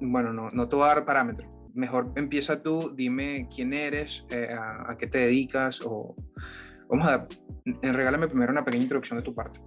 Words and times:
bueno, 0.00 0.32
no, 0.32 0.50
no 0.50 0.68
te 0.68 0.76
voy 0.76 0.84
a 0.84 0.88
dar 0.88 1.04
parámetros. 1.04 1.48
Mejor 1.74 2.12
empieza 2.16 2.62
tú, 2.62 2.92
dime 2.94 3.48
quién 3.54 3.72
eres, 3.72 4.24
eh, 4.30 4.48
a, 4.52 4.96
qué 4.98 5.06
te 5.06 5.18
dedicas 5.18 5.80
o... 5.84 6.14
Vamos 6.88 7.08
a... 7.08 7.26
Regálame 7.82 8.28
primero 8.28 8.52
una 8.52 8.64
pequeña 8.64 8.84
introducción 8.84 9.18
de 9.18 9.24
tu 9.24 9.34
parte. 9.34 9.58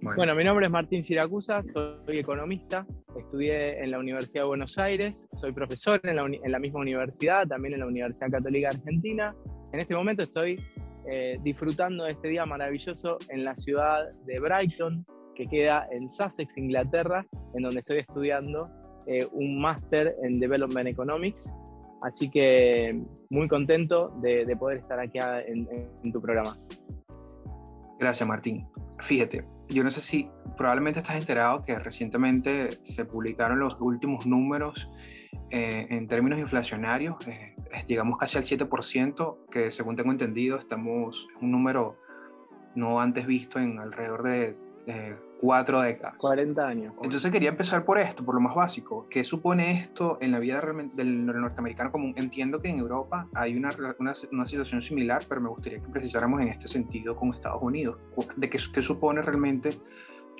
Bueno. 0.00 0.34
mi 0.34 0.44
nombre 0.44 0.66
es 0.66 0.72
Martín 0.72 1.02
Siracusa, 1.02 1.62
soy 1.62 2.18
economista, 2.18 2.86
estudié 3.18 3.82
en 3.82 3.90
la 3.90 3.98
Universidad 3.98 4.42
de 4.42 4.48
Buenos 4.48 4.76
Aires, 4.76 5.28
soy 5.32 5.52
profesor 5.52 5.98
en 6.04 6.16
la, 6.16 6.24
en 6.24 6.52
la 6.52 6.58
misma 6.58 6.80
universidad, 6.80 7.46
también 7.46 7.74
en 7.74 7.80
la 7.80 7.86
Universidad 7.86 8.30
Católica 8.30 8.68
Argentina. 8.68 9.34
En 9.72 9.80
este 9.80 9.94
momento 9.94 10.24
estoy 10.24 10.60
eh, 11.06 11.38
disfrutando 11.42 12.04
de 12.04 12.12
este 12.12 12.28
día 12.28 12.46
maravilloso 12.46 13.18
en 13.28 13.44
la 13.44 13.54
ciudad 13.56 14.10
de 14.24 14.40
Brighton, 14.40 15.04
que 15.34 15.44
queda 15.44 15.86
en 15.90 16.08
Sussex, 16.08 16.56
Inglaterra, 16.56 17.26
en 17.54 17.62
donde 17.62 17.80
estoy 17.80 17.98
estudiando 17.98 18.64
eh, 19.06 19.26
un 19.32 19.60
máster 19.60 20.14
en 20.22 20.38
Development 20.40 20.88
Economics. 20.88 21.52
Así 22.02 22.30
que 22.30 22.94
muy 23.30 23.48
contento 23.48 24.08
de, 24.20 24.44
poder 24.58 24.78
estar 24.78 25.00
aquí 25.00 25.18
en, 25.18 25.66
en 26.02 26.12
tu 26.12 26.20
programa. 26.20 26.58
Gracias, 27.98 28.28
Martín. 28.28 28.66
Fíjate, 29.00 29.44
yo 29.68 29.82
no 29.82 29.90
sé 29.90 30.00
si 30.00 30.28
probablemente 30.56 31.00
estás 31.00 31.16
enterado 31.16 31.64
que 31.64 31.78
recientemente 31.78 32.70
se 32.82 33.04
publicaron 33.04 33.58
los 33.58 33.76
últimos 33.80 34.26
números 34.26 34.88
eh, 35.50 35.86
en 35.90 36.06
términos 36.06 36.38
inflacionarios. 36.38 37.16
Eh, 37.26 37.54
llegamos 37.86 38.18
casi 38.18 38.38
al 38.38 38.44
7%, 38.44 39.48
que 39.50 39.70
según 39.70 39.96
tengo 39.96 40.10
entendido, 40.10 40.58
estamos 40.58 41.28
un 41.40 41.50
número 41.50 41.96
no 42.74 43.00
antes 43.00 43.26
visto 43.26 43.58
en 43.58 43.78
alrededor 43.78 44.22
de 44.24 44.56
cuatro 45.40 45.80
décadas. 45.80 46.16
40 46.18 46.66
años. 46.66 46.94
Entonces 47.02 47.30
quería 47.30 47.50
empezar 47.50 47.84
por 47.84 47.98
esto, 47.98 48.24
por 48.24 48.34
lo 48.34 48.40
más 48.40 48.54
básico. 48.54 49.06
¿Qué 49.10 49.24
supone 49.24 49.72
esto 49.72 50.18
en 50.20 50.32
la 50.32 50.38
vida 50.38 50.62
del 50.94 51.26
norteamericano 51.26 51.92
común? 51.92 52.14
Entiendo 52.16 52.60
que 52.60 52.68
en 52.68 52.78
Europa 52.78 53.28
hay 53.34 53.56
una, 53.56 53.70
una, 53.98 54.14
una, 54.32 54.46
situación 54.46 54.80
similar, 54.80 55.22
pero 55.28 55.40
me 55.40 55.48
gustaría 55.48 55.80
que 55.80 55.88
precisáramos 55.88 56.40
en 56.40 56.48
este 56.48 56.68
sentido 56.68 57.16
con 57.16 57.30
Estados 57.30 57.62
Unidos. 57.62 57.98
¿De 58.36 58.48
qué, 58.48 58.58
qué 58.72 58.82
supone 58.82 59.22
realmente 59.22 59.70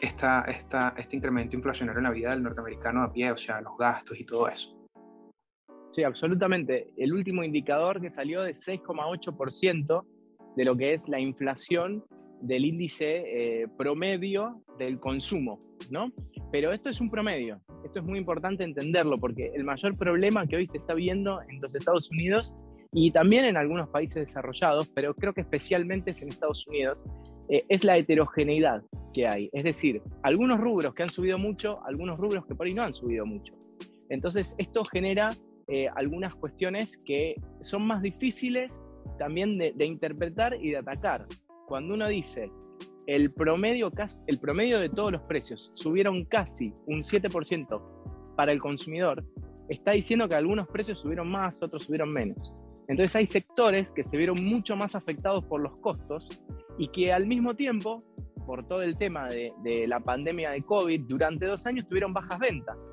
esta, 0.01 0.43
esta, 0.43 0.95
este 0.97 1.17
incremento 1.17 1.57
inflacionario 1.57 1.99
en 1.99 2.05
la 2.05 2.11
vida 2.11 2.31
del 2.31 2.43
norteamericano 2.43 3.03
a 3.03 3.13
pie, 3.13 3.31
o 3.31 3.37
sea, 3.37 3.61
los 3.61 3.77
gastos 3.77 4.19
y 4.19 4.25
todo 4.25 4.49
eso? 4.49 4.75
Sí, 5.91 6.03
absolutamente. 6.03 6.93
El 6.97 7.13
último 7.13 7.45
indicador 7.45 8.01
que 8.01 8.11
salió 8.11 8.43
de 8.43 8.51
6,8% 8.51 10.05
de 10.57 10.65
lo 10.65 10.77
que 10.77 10.93
es 10.93 11.09
la 11.09 11.21
inflación 11.21 12.05
del 12.45 12.67
índice 12.67 13.63
eh, 13.63 13.69
promedio 13.79 14.63
del 14.79 15.01
consumo, 15.01 15.61
¿no? 15.91 16.13
Pero 16.53 16.73
esto 16.73 16.91
es 16.91 17.01
un 17.01 17.11
promedio, 17.11 17.61
esto 17.85 18.01
es 18.01 18.05
muy 18.05 18.19
importante 18.19 18.65
entenderlo 18.65 19.19
porque 19.19 19.51
el 19.55 19.65
mayor 19.65 19.97
problema 19.97 20.47
que 20.47 20.57
hoy 20.57 20.67
se 20.67 20.79
está 20.79 20.95
viendo 20.95 21.41
en 21.49 21.61
los 21.61 21.75
Estados 21.75 22.11
Unidos 22.11 22.53
y 22.93 23.11
también 23.11 23.47
en 23.47 23.57
algunos 23.57 23.89
países 23.89 24.17
desarrollados, 24.17 24.89
pero 24.89 25.15
creo 25.15 25.33
que 25.33 25.41
especialmente 25.41 26.11
es 26.11 26.23
en 26.23 26.29
Estados 26.29 26.67
Unidos, 26.69 27.03
eh, 27.49 27.65
es 27.69 27.83
la 27.83 27.97
heterogeneidad 27.97 28.85
que 29.15 29.27
hay. 29.27 29.49
Es 29.53 29.65
decir, 29.65 30.03
algunos 30.23 30.61
rubros 30.61 30.95
que 30.95 31.03
han 31.03 31.09
subido 31.09 31.39
mucho, 31.39 31.75
algunos 31.87 32.19
rubros 32.19 32.47
que 32.47 32.55
por 32.55 32.67
ahí 32.67 32.75
no 32.75 32.83
han 32.83 32.93
subido 32.93 33.25
mucho. 33.25 33.55
Entonces, 34.11 34.55
esto 34.59 34.85
genera 34.85 35.31
eh, 35.67 35.89
algunas 35.97 36.35
cuestiones 36.35 36.99
que 36.99 37.35
son 37.63 37.87
más 37.87 38.03
difíciles 38.03 38.85
también 39.19 39.59
de 39.59 39.87
interpretar 39.87 40.55
y 40.61 40.71
de 40.71 40.79
atacar 40.79 41.27
cuando 41.67 41.95
uno 41.95 42.09
dice 42.09 42.51
el 43.07 43.33
promedio, 43.33 43.91
el 44.27 44.39
promedio 44.39 44.79
de 44.79 44.89
todos 44.89 45.13
los 45.13 45.23
precios 45.23 45.71
subieron 45.75 46.25
casi 46.25 46.73
un 46.87 47.03
7% 47.03 47.83
para 48.37 48.53
el 48.53 48.61
consumidor, 48.61 49.25
está 49.69 49.93
diciendo 49.93 50.29
que 50.29 50.35
algunos 50.35 50.69
precios 50.69 51.01
subieron 51.01 51.31
más, 51.31 51.63
otros 51.63 51.85
subieron 51.85 52.13
menos. 52.13 52.53
Entonces 52.89 53.17
hay 53.17 53.27
sectores 53.27 53.93
que 53.93 54.03
se 54.03 54.17
vieron 54.17 54.45
mucho 54.45 54.77
más 54.77 54.95
afectados 54.95 55.45
por 55.45 55.61
los 55.61 55.79
costos 55.81 56.29
y 56.79 56.89
que 56.89 57.13
al 57.13 57.27
mismo 57.27 57.55
tiempo, 57.55 58.01
por 58.47 58.67
todo 58.67 58.83
el 58.83 58.97
tema 58.99 59.29
de, 59.29 59.87
la 59.87 60.01
pandemia 60.01 60.51
de 60.51 60.63
COVID, 60.63 61.05
durante 61.07 61.47
dos 61.47 61.67
años 61.67 61.87
tuvieron 61.89 62.13
bajas 62.13 62.39
ventas. 62.39 62.93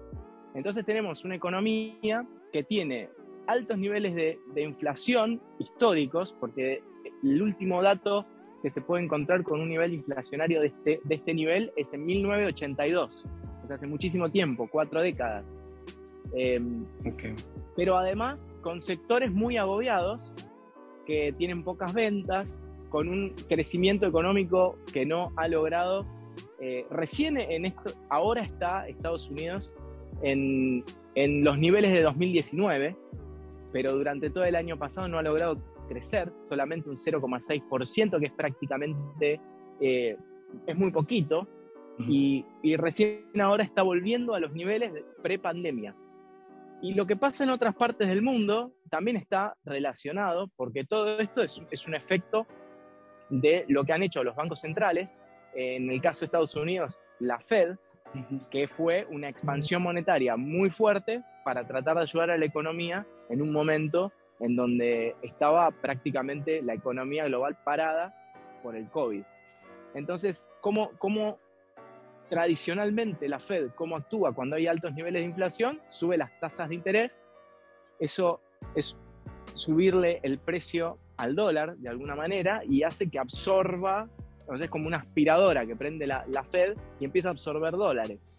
Entonces 0.56 0.86
tenemos 0.86 1.26
una 1.26 1.36
economía 1.36 2.26
que 2.54 2.64
tiene 2.64 3.10
altos 3.48 3.78
niveles 3.78 4.16
de, 4.16 4.40
de 4.54 4.64
inflación 4.64 5.42
históricos, 5.60 6.36
porque 6.40 6.84
el 7.24 7.42
último 7.42 7.82
dato 7.82 8.26
que 8.62 8.70
se 8.70 8.82
puede 8.82 9.04
encontrar 9.04 9.44
con 9.44 9.60
un 9.60 9.70
nivel 9.70 9.94
inflacionario 9.94 10.62
de 10.62 10.68
este, 10.68 11.02
de 11.04 11.16
este 11.16 11.34
nivel 11.34 11.72
es 11.76 11.94
en 11.94 12.06
1982, 12.06 13.28
o 13.64 13.66
sea, 13.66 13.76
hace 13.76 13.88
muchísimo 13.88 14.30
tiempo, 14.30 14.68
cuatro 14.72 15.02
décadas. 15.02 15.46
Em, 16.34 16.84
pero 17.76 17.98
además 17.98 18.56
con 18.62 18.80
sectores 18.80 19.32
muy 19.32 19.58
agobiados, 19.58 20.32
que 21.06 21.34
tienen 21.38 21.64
pocas 21.64 21.94
ventas, 21.94 22.72
con 22.90 23.08
un 23.08 23.34
crecimiento 23.50 24.06
económico 24.06 24.78
que 24.94 25.06
no 25.06 25.32
ha 25.38 25.48
logrado. 25.48 26.06
Eh, 26.60 26.86
recién 26.92 27.38
en 27.38 27.66
esto, 27.66 27.92
ahora 28.10 28.44
está 28.44 28.88
Estados 28.88 29.30
Unidos 29.30 29.72
en, 30.22 30.84
en 31.16 31.44
los 31.44 31.58
niveles 31.58 31.92
de 31.92 32.02
2019, 32.02 32.96
pero 33.72 33.94
durante 33.94 34.30
todo 34.30 34.44
el 34.44 34.56
año 34.56 34.78
pasado 34.78 35.08
no 35.08 35.18
ha 35.18 35.24
logrado 35.24 35.56
crecer, 35.92 36.32
solamente 36.40 36.90
un 36.90 36.96
0,6%, 36.96 38.20
que 38.20 38.26
es 38.26 38.32
prácticamente, 38.32 39.42
eh, 39.82 40.18
es 40.66 40.78
muy 40.78 40.92
poquito, 40.92 41.48
y, 42.08 42.46
recién 42.78 43.30
ahora 43.40 43.64
está 43.64 43.84
volviendo 43.84 44.34
a 44.34 44.40
los 44.40 44.54
niveles 44.54 44.94
de 44.94 45.04
pre-pandemia. 45.22 45.94
Y 46.82 46.94
lo 46.96 47.06
que 47.06 47.16
pasa 47.16 47.44
en 47.44 47.52
otras 47.52 47.76
partes 47.76 48.08
del 48.08 48.22
mundo 48.22 48.72
también 48.90 49.18
está 49.18 49.56
relacionado, 49.66 50.50
porque 50.56 50.84
todo 50.84 51.20
esto 51.20 51.44
es, 51.44 51.62
es 51.70 51.86
un 51.88 51.94
efecto 51.94 52.48
de 53.30 53.66
lo 53.68 53.84
que 53.84 53.94
han 53.94 54.02
hecho 54.02 54.24
los 54.24 54.36
bancos 54.36 54.62
centrales, 54.62 55.28
en 55.54 55.92
el 55.92 56.02
caso 56.02 56.22
de 56.22 56.26
Estados 56.28 56.56
Unidos, 56.56 56.98
la 57.20 57.40
Fed, 57.40 57.76
que 58.50 58.68
fue 58.68 59.06
una 59.10 59.30
expansión 59.30 59.84
monetaria 59.84 60.36
muy 60.38 60.70
fuerte 60.70 61.22
para 61.44 61.68
tratar 61.68 61.98
de 61.98 62.04
ayudar 62.04 62.32
a 62.32 62.38
la 62.38 62.46
economía 62.46 63.06
en 63.30 63.42
un 63.42 63.52
momento 63.52 64.12
en 64.42 64.56
donde 64.56 65.16
estaba 65.22 65.72
prácticamente 65.72 66.62
la 66.62 66.74
economía 66.74 67.26
global 67.26 67.58
parada 67.64 68.16
por 68.64 68.76
el 68.76 68.90
COVID. 68.90 69.24
Entonces, 69.94 70.50
¿cómo, 70.62 71.40
tradicionalmente 72.30 73.30
la 73.30 73.40
Fed, 73.40 73.72
cómo 73.76 73.96
actúa 73.96 74.34
cuando 74.34 74.56
hay 74.56 74.68
altos 74.68 74.94
niveles 74.94 75.22
de 75.22 75.28
inflación? 75.28 75.80
Sube 75.88 76.18
las 76.18 76.38
tasas 76.40 76.70
de 76.70 76.76
interés, 76.76 77.28
eso 78.00 78.42
es 78.76 78.98
subirle 79.54 80.20
el 80.24 80.40
precio 80.40 80.98
al 81.18 81.36
dólar 81.36 81.78
de 81.78 81.90
alguna 81.90 82.16
manera 82.16 82.62
y 82.68 82.84
hace 82.84 83.10
que 83.10 83.20
absorba, 83.20 84.10
entonces 84.40 84.66
es 84.66 84.72
como 84.72 84.88
una 84.88 84.98
aspiradora 84.98 85.66
que 85.66 85.76
prende 85.76 86.08
la 86.08 86.44
Fed 86.52 86.78
y 87.00 87.06
empieza 87.06 87.30
a 87.30 87.32
absorber 87.32 87.74
dólares 87.74 88.36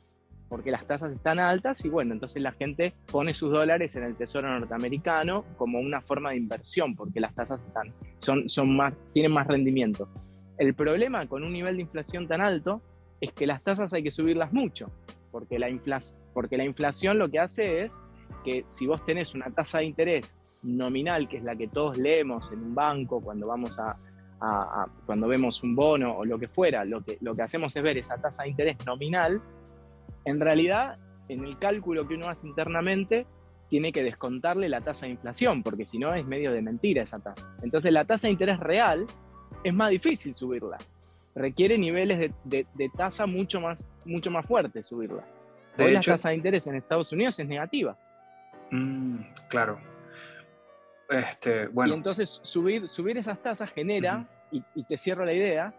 porque 0.52 0.70
las 0.70 0.86
tasas 0.86 1.10
están 1.12 1.38
altas 1.38 1.82
y 1.82 1.88
bueno, 1.88 2.12
entonces 2.12 2.42
la 2.42 2.52
gente 2.52 2.92
pone 3.10 3.32
sus 3.32 3.50
dólares 3.50 3.96
en 3.96 4.02
el 4.02 4.16
Tesoro 4.16 4.50
norteamericano 4.50 5.46
como 5.56 5.80
una 5.80 6.02
forma 6.02 6.32
de 6.32 6.36
inversión, 6.36 6.94
porque 6.94 7.20
las 7.20 7.34
tasas 7.34 7.58
están, 7.66 7.90
son, 8.18 8.50
son 8.50 8.76
más, 8.76 8.92
tienen 9.14 9.32
más 9.32 9.46
rendimiento. 9.46 10.10
El 10.58 10.74
problema 10.74 11.26
con 11.26 11.42
un 11.42 11.54
nivel 11.54 11.76
de 11.76 11.82
inflación 11.84 12.28
tan 12.28 12.42
alto 12.42 12.82
es 13.22 13.32
que 13.32 13.46
las 13.46 13.62
tasas 13.62 13.94
hay 13.94 14.02
que 14.02 14.10
subirlas 14.10 14.52
mucho, 14.52 14.90
porque 15.30 15.58
la, 15.58 15.70
porque 16.34 16.58
la 16.58 16.64
inflación 16.64 17.18
lo 17.18 17.30
que 17.30 17.38
hace 17.38 17.80
es 17.80 17.98
que 18.44 18.66
si 18.68 18.86
vos 18.86 19.02
tenés 19.06 19.34
una 19.34 19.46
tasa 19.46 19.78
de 19.78 19.86
interés 19.86 20.38
nominal, 20.60 21.30
que 21.30 21.38
es 21.38 21.44
la 21.44 21.56
que 21.56 21.68
todos 21.68 21.96
leemos 21.96 22.52
en 22.52 22.58
un 22.58 22.74
banco 22.74 23.22
cuando 23.22 23.46
vamos 23.46 23.78
a, 23.78 23.96
cuando 25.06 25.28
vemos 25.28 25.62
un 25.62 25.74
bono 25.74 26.14
o 26.14 26.26
lo 26.26 26.38
que 26.38 26.48
fuera, 26.48 26.84
lo 26.84 27.02
que, 27.02 27.16
lo 27.22 27.34
que 27.34 27.40
hacemos 27.40 27.74
es 27.74 27.82
ver 27.82 27.96
esa 27.96 28.20
tasa 28.20 28.42
de 28.42 28.50
interés 28.50 28.76
nominal 28.84 29.40
en 30.24 30.40
realidad, 30.40 30.98
en 31.28 31.44
el 31.44 31.58
cálculo 31.58 32.06
que 32.06 32.14
uno 32.14 32.28
hace 32.28 32.46
internamente, 32.46 33.26
tiene 33.68 33.90
que 33.90 34.02
descontarle 34.02 34.68
la 34.68 34.82
tasa 34.82 35.06
de 35.06 35.12
inflación, 35.12 35.62
porque 35.62 35.86
si 35.86 35.98
no 35.98 36.14
es 36.14 36.26
medio 36.26 36.52
de 36.52 36.60
mentira 36.60 37.02
esa 37.02 37.18
tasa. 37.18 37.56
Entonces 37.62 37.90
la 37.90 38.04
tasa 38.04 38.26
de 38.26 38.32
interés 38.32 38.60
real 38.60 39.06
es 39.64 39.72
más 39.72 39.90
difícil 39.90 40.34
subirla. 40.34 40.76
Requiere 41.34 41.78
niveles 41.78 42.32
de, 42.44 42.66
tasa 42.94 43.24
mucho 43.24 43.60
más, 43.62 43.88
mucho 44.04 44.30
más 44.30 44.44
fuertes 44.44 44.86
subirla. 44.86 45.24
De 45.78 45.84
Hoy 45.84 45.92
la 45.94 46.00
tasa 46.00 46.28
de 46.28 46.34
interés 46.34 46.66
en 46.66 46.74
Estados 46.74 47.12
Unidos 47.12 47.38
es 47.38 47.48
negativa. 47.48 47.96
Mm, 48.70 49.20
claro. 49.48 49.78
Este, 51.08 51.68
bueno. 51.68 51.94
Y 51.94 51.96
entonces 51.96 52.40
subir, 52.42 52.90
subir 52.90 53.16
esas 53.16 53.42
tasas 53.42 53.70
genera, 53.70 54.28
y, 54.50 54.62
te 54.84 54.98
cierro 54.98 55.24
la 55.24 55.32
idea, 55.32 55.72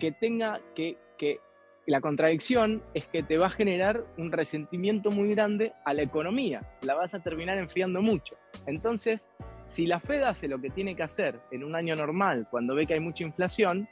que 0.00 0.10
tenga 0.10 0.60
que, 0.74 0.98
que 1.16 1.38
la 1.86 2.00
contradicción 2.00 2.82
es 2.94 3.06
que 3.06 3.22
te 3.22 3.38
va 3.38 3.46
a 3.46 3.50
generar 3.50 4.04
un 4.18 4.32
resentimiento 4.32 5.10
muy 5.10 5.30
grande 5.30 5.72
a 5.84 5.94
la 5.94 6.02
economía, 6.02 6.62
la 6.82 6.94
vas 6.94 7.14
a 7.14 7.20
terminar 7.20 7.58
enfriando 7.58 8.02
mucho. 8.02 8.36
Entonces, 8.66 9.28
si 9.66 9.86
la 9.86 10.00
Fed 10.00 10.22
hace 10.22 10.48
lo 10.48 10.60
que 10.60 10.70
tiene 10.70 10.96
que 10.96 11.04
hacer 11.04 11.40
en 11.52 11.62
un 11.62 11.76
año 11.76 11.94
normal, 11.94 12.48
cuando 12.50 12.74
ve 12.74 12.86
que 12.86 12.94
hay 12.94 13.00
mucha 13.00 13.22
inflación, 13.22 13.88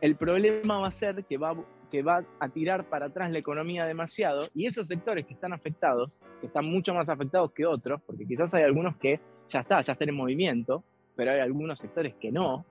el 0.00 0.16
problema 0.16 0.78
va 0.80 0.86
a 0.86 0.92
ser 0.92 1.24
que 1.24 1.36
va, 1.36 1.56
que 1.90 2.02
va 2.02 2.24
a 2.38 2.48
tirar 2.48 2.88
para 2.88 3.06
atrás 3.06 3.32
la 3.32 3.38
economía 3.38 3.86
demasiado 3.86 4.46
y 4.54 4.66
esos 4.66 4.86
sectores 4.86 5.26
que 5.26 5.34
están 5.34 5.52
afectados, 5.52 6.16
que 6.40 6.46
están 6.46 6.66
mucho 6.66 6.94
más 6.94 7.08
afectados 7.08 7.52
que 7.52 7.66
otros, 7.66 8.00
porque 8.06 8.24
quizás 8.24 8.54
hay 8.54 8.62
algunos 8.62 8.96
que 8.96 9.20
ya 9.48 9.60
está, 9.60 9.80
ya 9.82 9.92
están 9.94 10.08
en 10.08 10.14
movimiento, 10.14 10.84
pero 11.16 11.32
hay 11.32 11.40
algunos 11.40 11.80
sectores 11.80 12.14
que 12.14 12.30
no, 12.30 12.64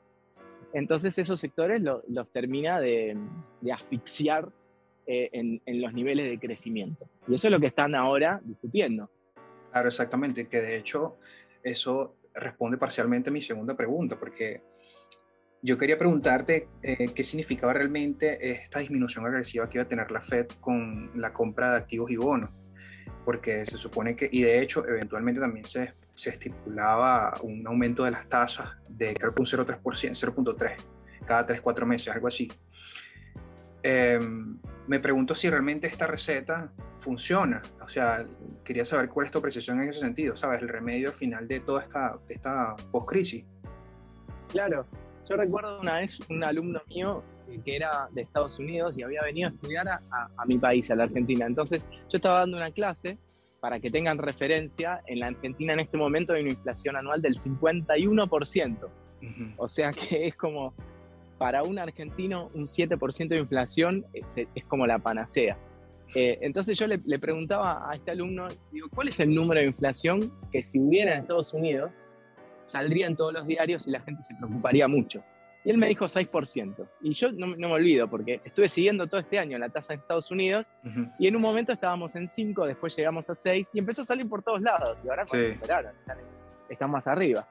entonces 0.73 1.17
esos 1.17 1.39
sectores 1.39 1.81
los 1.81 2.29
termina 2.31 2.79
de, 2.79 3.17
asfixiar 3.71 4.49
eh, 5.07 5.29
en, 5.33 5.61
en, 5.65 5.81
los 5.81 5.93
niveles 5.93 6.29
de 6.29 6.39
crecimiento. 6.39 7.07
Y 7.27 7.35
eso 7.35 7.47
es 7.47 7.51
lo 7.51 7.59
que 7.59 7.67
están 7.67 7.95
ahora 7.95 8.39
discutiendo. 8.43 9.09
Claro, 9.71 9.87
exactamente, 9.87 10.47
que 10.47 10.61
de 10.61 10.77
hecho 10.77 11.17
eso 11.63 12.15
responde 12.33 12.77
parcialmente 12.77 13.29
a 13.29 13.33
mi 13.33 13.41
segunda 13.41 13.75
pregunta, 13.75 14.19
porque 14.19 14.61
yo 15.61 15.77
quería 15.77 15.97
preguntarte 15.97 16.69
eh, 16.81 17.09
qué 17.13 17.23
significaba 17.23 17.73
realmente 17.73 18.51
esta 18.51 18.79
disminución 18.79 19.25
agresiva 19.25 19.69
que 19.69 19.77
iba 19.77 19.83
a 19.83 19.87
tener 19.87 20.09
la 20.11 20.21
Fed 20.21 20.47
con 20.61 21.11
la 21.19 21.33
compra 21.33 21.71
de 21.71 21.77
activos 21.77 22.09
y 22.11 22.15
bonos, 22.15 22.49
porque 23.25 23.65
se 23.65 23.77
supone 23.77 24.15
que, 24.15 24.29
y 24.31 24.41
de 24.41 24.61
hecho, 24.61 24.87
eventualmente 24.87 25.41
también 25.41 25.65
se, 25.65 25.93
se 26.19 26.31
estipulaba 26.31 27.33
un 27.43 27.65
aumento 27.65 28.03
de 28.03 28.11
las 28.11 28.27
tasas 28.27 28.77
de 28.89 29.13
creo 29.13 29.33
que 29.33 29.41
un 29.41 29.47
0,3%, 29.47 29.81
0.3 29.81 30.75
cada 31.25 31.45
3, 31.45 31.61
4 31.61 31.85
meses, 31.85 32.13
algo 32.13 32.27
así. 32.27 32.49
Em, 33.81 34.57
me 34.87 34.99
pregunto 34.99 35.33
si 35.33 35.49
realmente 35.49 35.87
esta 35.87 36.07
receta 36.07 36.73
funciona. 36.97 37.61
O 37.81 37.87
sea, 37.87 38.25
quería 38.65 38.85
saber 38.85 39.07
cuál 39.07 39.27
es 39.27 39.31
tu 39.31 39.41
precisión 39.41 39.81
en 39.81 39.91
ese 39.91 40.01
sentido, 40.01 40.35
¿sabes? 40.35 40.61
El 40.61 40.67
remedio 40.67 41.13
final 41.13 41.47
de 41.47 41.61
toda 41.61 41.83
esta, 41.83 42.19
esta 42.27 42.75
post-crisis. 42.91 43.45
Claro, 44.49 44.85
yo 45.29 45.37
recuerdo 45.37 45.79
una 45.79 45.99
vez 45.99 46.19
un 46.29 46.43
alumno 46.43 46.81
mío 46.89 47.23
que 47.63 47.77
era 47.77 48.09
de 48.11 48.23
Estados 48.23 48.59
Unidos 48.59 48.97
y 48.97 49.03
había 49.03 49.21
venido 49.23 49.47
a 49.47 49.51
estudiar 49.53 49.87
a, 49.87 50.45
mi 50.45 50.57
país, 50.57 50.91
a 50.91 50.95
la 50.95 51.05
Argentina. 51.05 51.45
Entonces 51.45 51.87
yo 52.09 52.17
estaba 52.17 52.39
dando 52.39 52.57
una 52.57 52.71
clase 52.71 53.17
para 53.59 53.79
que 53.79 53.89
tengan 53.89 54.17
referencia, 54.17 55.01
en 55.07 55.19
la 55.19 55.27
Argentina 55.27 55.73
en 55.73 55.81
este 55.81 55.97
momento 55.97 56.33
hay 56.33 56.41
una 56.41 56.51
inflación 56.51 56.95
anual 56.95 57.21
del 57.21 57.35
51%. 57.35 58.89
O 59.57 59.67
sea 59.67 59.91
que 59.91 60.27
es 60.27 60.35
como, 60.35 60.73
para 61.37 61.63
un 61.63 61.77
argentino, 61.77 62.49
un 62.53 62.63
7% 62.63 63.27
de 63.27 63.37
inflación 63.39 64.05
es, 64.13 64.35
como 64.67 64.87
la 64.87 64.99
panacea. 64.99 65.57
Eh, 66.15 66.39
entonces 66.41 66.77
yo 66.77 66.87
le, 66.87 66.99
le, 67.05 67.19
preguntaba 67.19 67.89
a 67.89 67.95
este 67.95 68.11
alumno, 68.11 68.47
digo, 68.71 68.87
¿cuál 68.89 69.09
es 69.09 69.19
el 69.19 69.33
número 69.35 69.59
de 69.59 69.67
inflación 69.67 70.33
que 70.51 70.63
si 70.63 70.79
hubiera 70.79 71.13
en 71.13 71.19
Estados 71.19 71.53
Unidos 71.53 71.95
saldría 72.69 73.07
en 73.07 73.15
todos 73.15 73.33
los 73.33 73.47
diarios 73.47 73.87
y 73.87 73.91
la 73.91 73.99
gente 74.01 74.23
se 74.23 74.35
preocuparía 74.35 74.87
mucho. 74.87 75.23
Y 75.63 75.71
él 75.71 75.77
me 75.77 75.87
dijo 75.87 76.05
6%. 76.05 76.87
Y 77.01 77.13
yo 77.13 77.31
no, 77.31 77.47
me 77.47 77.65
olvido, 77.67 78.09
porque 78.09 78.41
estuve 78.45 78.69
siguiendo 78.69 79.07
todo 79.07 79.19
este 79.19 79.39
año 79.39 79.57
la 79.57 79.69
tasa 79.69 79.93
de 79.93 79.99
Estados 79.99 80.31
Unidos 80.31 80.69
y 81.17 81.27
en 81.27 81.35
un 81.35 81.41
momento 81.41 81.73
estábamos 81.73 82.15
en 82.15 82.27
5, 82.27 82.65
después 82.65 82.95
llegamos 82.95 83.29
a 83.29 83.35
6 83.35 83.69
y 83.73 83.79
empezó 83.79 84.03
a 84.03 84.05
salir 84.05 84.27
por 84.27 84.41
todos 84.41 84.61
lados. 84.61 84.97
Y 85.03 85.09
ahora 85.09 85.25
cuando 85.25 85.47
esperaron, 85.47 85.93
están, 86.69 86.91
más 86.91 87.07
arriba. 87.07 87.47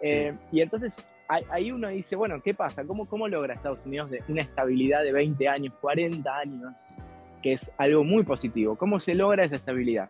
Eh, 0.00 0.34
y 0.52 0.60
entonces 0.60 1.04
ahí 1.50 1.70
uno 1.72 1.88
dice, 1.88 2.16
bueno, 2.16 2.40
¿qué 2.42 2.54
pasa? 2.54 2.84
¿Cómo, 2.84 3.06
¿Cómo 3.06 3.28
logra 3.28 3.54
Estados 3.54 3.84
Unidos 3.84 4.10
de 4.10 4.22
una 4.28 4.42
estabilidad 4.42 5.02
de 5.02 5.12
20 5.12 5.48
años, 5.48 5.74
40 5.80 6.36
años, 6.36 6.86
que 7.42 7.54
es 7.54 7.70
algo 7.78 8.04
muy 8.04 8.22
positivo? 8.22 8.76
¿Cómo 8.76 8.98
se 8.98 9.14
logra 9.14 9.44
esa 9.44 9.56
estabilidad? 9.56 10.08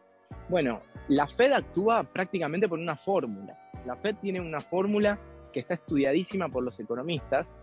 Bueno, 0.48 0.82
la 1.08 1.26
Fed 1.26 1.52
actúa 1.52 2.04
prácticamente 2.04 2.68
por 2.68 2.78
una 2.78 2.96
fórmula. 2.96 3.58
La 3.86 3.96
Fed 3.96 4.16
tiene 4.16 4.40
una 4.40 4.60
fórmula 4.60 5.18
que 5.50 5.60
está 5.60 5.74
estudiadísima 5.74 6.48
por 6.48 6.62
los 6.62 6.78
economistas, 6.80 7.54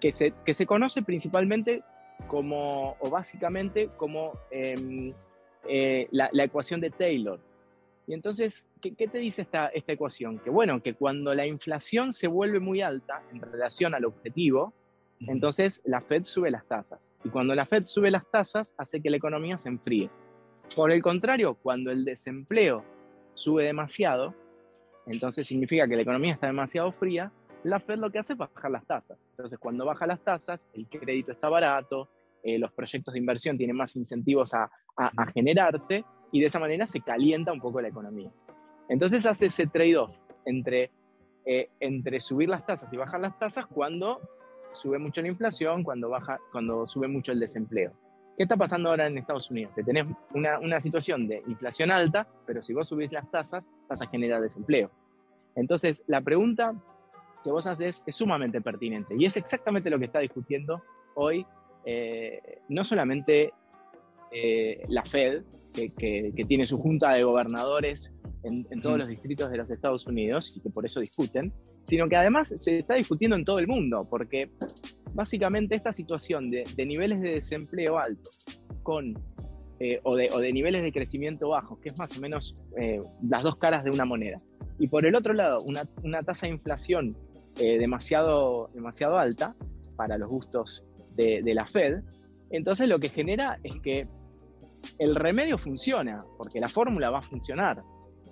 que, 0.00 0.12
se, 0.12 0.32
que 0.44 0.54
se 0.54 0.66
conoce 0.66 1.02
principalmente 1.02 1.82
como, 2.26 2.96
o 3.00 3.10
básicamente 3.10 3.90
como 3.96 4.32
em, 4.50 5.12
eh, 5.68 6.08
la, 6.10 6.30
ecuación 6.44 6.80
de 6.80 6.90
Taylor. 6.90 7.38
Y 8.06 8.14
entonces, 8.14 8.66
¿qué, 8.80 8.92
te 8.92 9.18
dice 9.18 9.42
esta, 9.42 9.68
esta 9.68 9.92
ecuación? 9.92 10.38
Que 10.38 10.50
bueno, 10.50 10.82
que 10.82 10.94
cuando 10.94 11.32
la 11.34 11.46
inflación 11.46 12.12
se 12.12 12.26
vuelve 12.26 12.58
muy 12.58 12.82
alta 12.82 13.22
en 13.32 13.40
relación 13.40 13.94
al 13.94 14.04
objetivo, 14.04 14.72
entonces 15.20 15.82
la 15.84 16.00
Fed 16.00 16.24
sube 16.24 16.50
las 16.50 16.66
tasas. 16.66 17.14
Y 17.24 17.28
cuando 17.28 17.54
la 17.54 17.66
Fed 17.66 17.84
sube 17.84 18.10
las 18.10 18.28
tasas, 18.30 18.74
hace 18.78 19.00
que 19.00 19.10
la 19.10 19.18
economía 19.18 19.58
se 19.58 19.68
enfríe. 19.68 20.10
Por 20.74 20.90
el 20.90 21.02
contrario, 21.02 21.54
cuando 21.54 21.90
el 21.90 22.04
desempleo 22.04 22.84
sube 23.34 23.64
demasiado, 23.64 24.34
entonces 25.06 25.46
significa 25.46 25.88
que 25.88 25.96
la 25.96 26.02
economía 26.02 26.32
está 26.32 26.46
demasiado 26.46 26.92
fría, 26.92 27.32
la 27.62 27.80
Fed 27.80 27.98
lo 27.98 28.10
que 28.10 28.18
hace 28.18 28.32
es 28.32 28.38
bajar 28.38 28.70
las 28.70 28.86
tasas. 28.86 29.26
Entonces, 29.30 29.58
cuando 29.58 29.84
baja 29.84 30.06
las 30.06 30.20
tasas, 30.20 30.68
el 30.72 30.86
crédito 30.88 31.32
está 31.32 31.48
barato, 31.48 32.08
eh, 32.42 32.58
los 32.58 32.72
proyectos 32.72 33.12
de 33.12 33.20
inversión 33.20 33.58
tienen 33.58 33.76
más 33.76 33.96
incentivos 33.96 34.54
a, 34.54 34.70
generarse 35.32 36.04
y 36.30 36.40
de 36.40 36.46
esa 36.46 36.58
manera 36.58 36.86
se 36.86 37.00
calienta 37.00 37.52
un 37.52 37.60
poco 37.60 37.80
la 37.80 37.88
economía. 37.88 38.30
Entonces 38.88 39.24
hace 39.24 39.46
ese 39.46 39.66
trade-off 39.66 40.10
entre, 40.44 40.90
eh, 41.46 41.70
entre 41.80 42.20
subir 42.20 42.50
las 42.50 42.66
tasas 42.66 42.92
y 42.92 42.98
bajar 42.98 43.20
las 43.20 43.38
tasas 43.38 43.66
cuando 43.66 44.20
sube 44.72 44.98
mucho 44.98 45.22
la 45.22 45.28
inflación, 45.28 45.82
cuando, 45.82 46.10
baja, 46.10 46.38
cuando 46.52 46.86
sube 46.86 47.08
mucho 47.08 47.32
el 47.32 47.40
desempleo. 47.40 47.92
¿Qué 48.40 48.44
está 48.44 48.56
pasando 48.56 48.88
ahora 48.88 49.06
en 49.06 49.18
Estados 49.18 49.50
Unidos? 49.50 49.74
Que 49.74 49.82
tenés 49.82 50.06
una, 50.32 50.80
situación 50.80 51.28
de 51.28 51.42
inflación 51.46 51.90
alta, 51.90 52.26
pero 52.46 52.62
si 52.62 52.72
vos 52.72 52.88
subís 52.88 53.12
las 53.12 53.30
tasas, 53.30 53.68
vas 53.86 54.00
a 54.00 54.06
generar 54.06 54.40
desempleo. 54.40 54.90
Entonces, 55.56 56.02
la 56.06 56.22
pregunta 56.22 56.74
que 57.44 57.50
vos 57.50 57.66
haces 57.66 58.02
es 58.06 58.16
sumamente 58.16 58.62
pertinente 58.62 59.14
y 59.14 59.26
es 59.26 59.36
exactamente 59.36 59.90
lo 59.90 59.98
que 59.98 60.06
está 60.06 60.20
discutiendo 60.20 60.82
hoy 61.16 61.44
eh, 61.84 62.62
no 62.70 62.82
solamente 62.82 63.52
eh, 64.32 64.86
la 64.88 65.04
Fed, 65.04 65.42
que, 65.74 66.32
tiene 66.48 66.64
su 66.66 66.78
junta 66.78 67.12
de 67.12 67.22
gobernadores 67.24 68.10
en, 68.42 68.64
todos 68.80 68.96
los 68.96 69.08
distritos 69.08 69.50
de 69.50 69.58
los 69.58 69.70
Estados 69.70 70.06
Unidos 70.06 70.54
y 70.56 70.60
que 70.60 70.70
por 70.70 70.86
eso 70.86 71.00
discuten, 71.00 71.52
sino 71.84 72.08
que 72.08 72.16
además 72.16 72.54
se 72.56 72.78
está 72.78 72.94
discutiendo 72.94 73.36
en 73.36 73.44
todo 73.44 73.58
el 73.58 73.66
mundo, 73.66 74.06
porque 74.08 74.48
básicamente 75.14 75.74
esta 75.74 75.92
situación 75.92 76.50
de, 76.50 76.64
niveles 76.86 77.20
de 77.20 77.30
desempleo 77.30 77.98
altos 77.98 78.38
con, 78.82 79.14
eh, 79.78 80.00
o, 80.04 80.16
de, 80.16 80.52
niveles 80.52 80.82
de 80.82 80.92
crecimiento 80.92 81.48
bajos, 81.48 81.78
que 81.80 81.90
es 81.90 81.98
más 81.98 82.16
o 82.16 82.20
menos 82.20 82.54
eh, 82.78 83.00
las 83.22 83.42
dos 83.42 83.56
caras 83.56 83.84
de 83.84 83.90
una 83.90 84.04
moneda, 84.04 84.36
y 84.78 84.88
por 84.88 85.06
el 85.06 85.14
otro 85.14 85.32
lado 85.32 85.62
una, 85.62 85.84
tasa 86.24 86.46
de 86.46 86.52
inflación 86.52 87.10
eh, 87.58 87.78
demasiado, 87.78 88.70
demasiado 88.74 89.18
alta 89.18 89.54
para 89.96 90.16
los 90.16 90.30
gustos 90.30 90.84
de, 91.16 91.42
de 91.42 91.54
la 91.54 91.66
Fed, 91.66 92.00
entonces 92.50 92.88
lo 92.88 92.98
que 92.98 93.08
genera 93.08 93.58
es 93.62 93.80
que 93.82 94.08
el 94.98 95.14
remedio 95.14 95.58
funciona, 95.58 96.18
porque 96.36 96.60
la 96.60 96.68
fórmula 96.68 97.10
va 97.10 97.18
a 97.18 97.22
funcionar, 97.22 97.82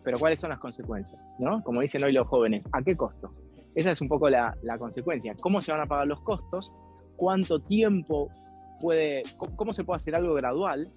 pero 0.02 0.18
¿cuáles 0.18 0.40
son 0.40 0.50
las 0.50 0.58
consecuencias? 0.58 1.20
¿no? 1.38 1.62
Como 1.62 1.80
dicen 1.80 2.02
hoy 2.02 2.12
los 2.12 2.26
jóvenes, 2.26 2.64
¿a 2.72 2.82
qué 2.82 2.96
costo? 2.96 3.30
Esa 3.78 3.92
es 3.92 4.00
un 4.00 4.08
poco 4.08 4.28
la, 4.28 4.56
consecuencia. 4.76 5.36
¿Cómo 5.40 5.60
se 5.60 5.70
van 5.70 5.80
a 5.80 5.86
pagar 5.86 6.08
los 6.08 6.20
costos? 6.22 6.72
¿Cuánto 7.14 7.60
tiempo 7.60 8.28
puede, 8.80 9.22
cómo, 9.36 9.72
se 9.72 9.84
puede 9.84 9.98
hacer 9.98 10.16
algo 10.16 10.34
gradual? 10.34 10.92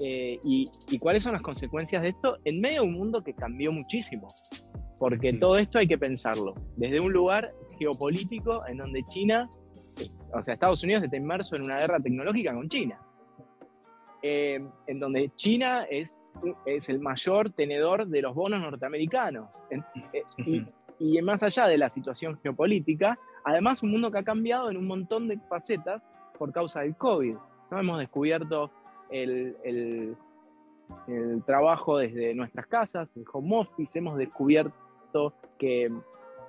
Eh, 0.00 0.40
y, 0.42 0.98
cuáles 0.98 1.22
son 1.22 1.34
las 1.34 1.42
consecuencias 1.42 2.02
de 2.02 2.08
esto 2.08 2.38
en 2.44 2.60
medio 2.60 2.82
de 2.82 2.88
un 2.88 2.94
mundo 2.94 3.22
que 3.22 3.32
cambió 3.32 3.70
muchísimo. 3.70 4.34
Porque 4.98 5.32
todo 5.34 5.56
esto 5.56 5.78
hay 5.78 5.86
que 5.86 5.96
pensarlo 5.96 6.56
desde 6.76 6.98
un 6.98 7.12
lugar 7.12 7.54
geopolítico 7.78 8.66
en 8.66 8.78
donde 8.78 9.04
China, 9.04 9.48
o 10.32 10.42
sea, 10.42 10.54
Estados 10.54 10.82
Unidos 10.82 11.04
está 11.04 11.16
inmerso 11.16 11.54
en 11.54 11.62
una 11.62 11.78
guerra 11.78 12.00
tecnológica 12.00 12.54
con 12.54 12.68
China. 12.68 13.00
Eh, 14.24 14.60
en 14.88 14.98
donde 14.98 15.30
China 15.36 15.86
es, 15.88 16.20
es 16.66 16.88
el 16.88 16.98
mayor 16.98 17.50
tenedor 17.50 18.08
de 18.08 18.20
los 18.20 18.34
bonos 18.34 18.60
norteamericanos. 18.62 19.62
Eh, 19.70 20.24
y, 20.38 20.66
y 20.98 21.20
más 21.22 21.42
allá 21.42 21.66
de 21.66 21.78
la 21.78 21.90
situación 21.90 22.38
geopolítica, 22.42 23.18
además 23.44 23.82
un 23.82 23.92
mundo 23.92 24.10
que 24.10 24.18
ha 24.18 24.24
cambiado 24.24 24.70
en 24.70 24.76
un 24.76 24.86
montón 24.86 25.28
de 25.28 25.38
facetas 25.48 26.06
por 26.38 26.52
causa 26.52 26.80
del 26.80 26.96
COVID. 26.96 27.36
¿no? 27.70 27.78
Hemos 27.78 27.98
descubierto 27.98 28.70
el, 29.10 29.56
el, 29.64 30.16
trabajo 31.44 31.98
desde 31.98 32.34
nuestras 32.34 32.66
casas, 32.66 33.16
el 33.16 33.24
home 33.30 33.58
office, 33.58 33.98
hemos 33.98 34.16
descubierto 34.16 35.34
que 35.58 35.92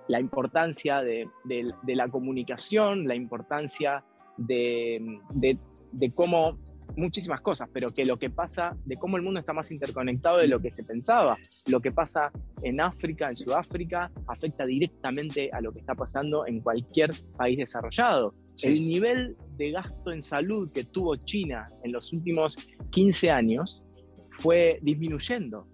la 0.07 0.19
importancia 0.19 1.01
de, 1.01 1.27
de 1.43 1.95
la 1.95 2.07
comunicación, 2.07 3.07
la 3.07 3.15
importancia 3.15 4.03
de, 4.37 5.19
de 5.91 6.11
cómo 6.13 6.57
muchísimas 6.95 7.41
cosas, 7.41 7.69
pero 7.71 7.91
que 7.91 8.05
lo 8.05 8.17
que 8.17 8.29
pasa, 8.29 8.75
de 8.85 8.95
cómo 8.95 9.17
el 9.17 9.23
mundo 9.23 9.39
está 9.39 9.53
más 9.53 9.71
interconectado 9.71 10.37
de 10.37 10.47
lo 10.47 10.59
que 10.59 10.71
se 10.71 10.83
pensaba, 10.83 11.37
lo 11.67 11.79
que 11.79 11.91
pasa 11.91 12.31
en 12.61 12.81
África, 12.81 13.29
en 13.29 13.37
Sudáfrica, 13.37 14.11
afecta 14.27 14.65
directamente 14.65 15.49
a 15.51 15.61
lo 15.61 15.71
que 15.71 15.79
está 15.79 15.95
pasando 15.95 16.45
en 16.47 16.61
cualquier 16.61 17.11
país 17.37 17.57
desarrollado. 17.57 18.33
El 18.61 18.87
nivel 18.87 19.37
de 19.55 19.71
gasto 19.71 20.11
en 20.11 20.21
salud 20.21 20.69
que 20.71 20.83
tuvo 20.83 21.15
China 21.15 21.65
en 21.83 21.93
los 21.93 22.11
últimos 22.11 22.57
15 22.91 23.31
años 23.31 23.81
fue 24.31 24.79
disminuyendo. 24.81 25.67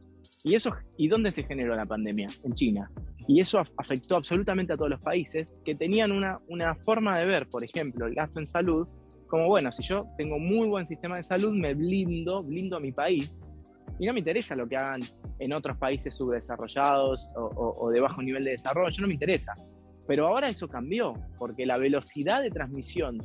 ¿Y, 0.43 0.53
eso, 0.53 0.72
¿Y 0.98 1.07
dónde 1.07 1.31
se 1.31 1.43
generó 1.43 1.75
la 1.75 1.86
pandemia? 1.86 2.27
En 2.43 2.53
China. 2.53 2.91
Y 3.27 3.39
eso 3.39 3.60
afectó 3.77 4.15
absolutamente 4.15 4.74
a 4.74 4.77
todos 4.77 4.91
los 4.91 5.01
países 5.01 5.57
que 5.65 5.74
tenían 5.74 6.12
una, 6.12 6.38
una 6.48 6.75
forma 6.75 7.17
de 7.17 7.25
ver, 7.25 7.48
por 7.48 7.63
ejemplo, 7.63 8.05
el 8.05 8.13
gasto 8.13 8.39
en 8.39 8.45
salud 8.45 8.88
como, 9.27 9.48
bueno, 9.48 9.72
si 9.72 9.84
yo 9.84 10.01
tengo 10.17 10.38
muy 10.38 10.67
buen 10.67 10.86
sistema 10.86 11.17
de 11.17 11.24
salud, 11.24 11.53
me 11.53 11.74
blindo, 11.74 12.44
blindo 12.44 12.77
a 12.77 12.79
mi 12.79 12.91
país, 12.91 13.44
y 14.00 14.05
no 14.05 14.13
me 14.13 14.20
interesa 14.20 14.55
lo 14.55 14.67
que 14.67 14.75
hagan 14.75 15.01
en 15.39 15.53
otros 15.53 15.77
países 15.77 16.15
subdesarrollados 16.15 17.27
o, 17.36 17.89
de 17.91 18.00
bajo 18.00 18.22
nivel 18.22 18.44
de 18.44 18.51
desarrollo, 18.51 18.96
no 19.01 19.08
me 19.08 19.13
interesa. 19.13 19.53
Pero 20.08 20.27
ahora 20.27 20.50
eso 20.50 20.67
cambió, 20.67 21.13
porque 21.38 21.65
la 21.65 21.77
velocidad 21.77 22.41
de 22.41 22.51
transmisión, 22.51 23.17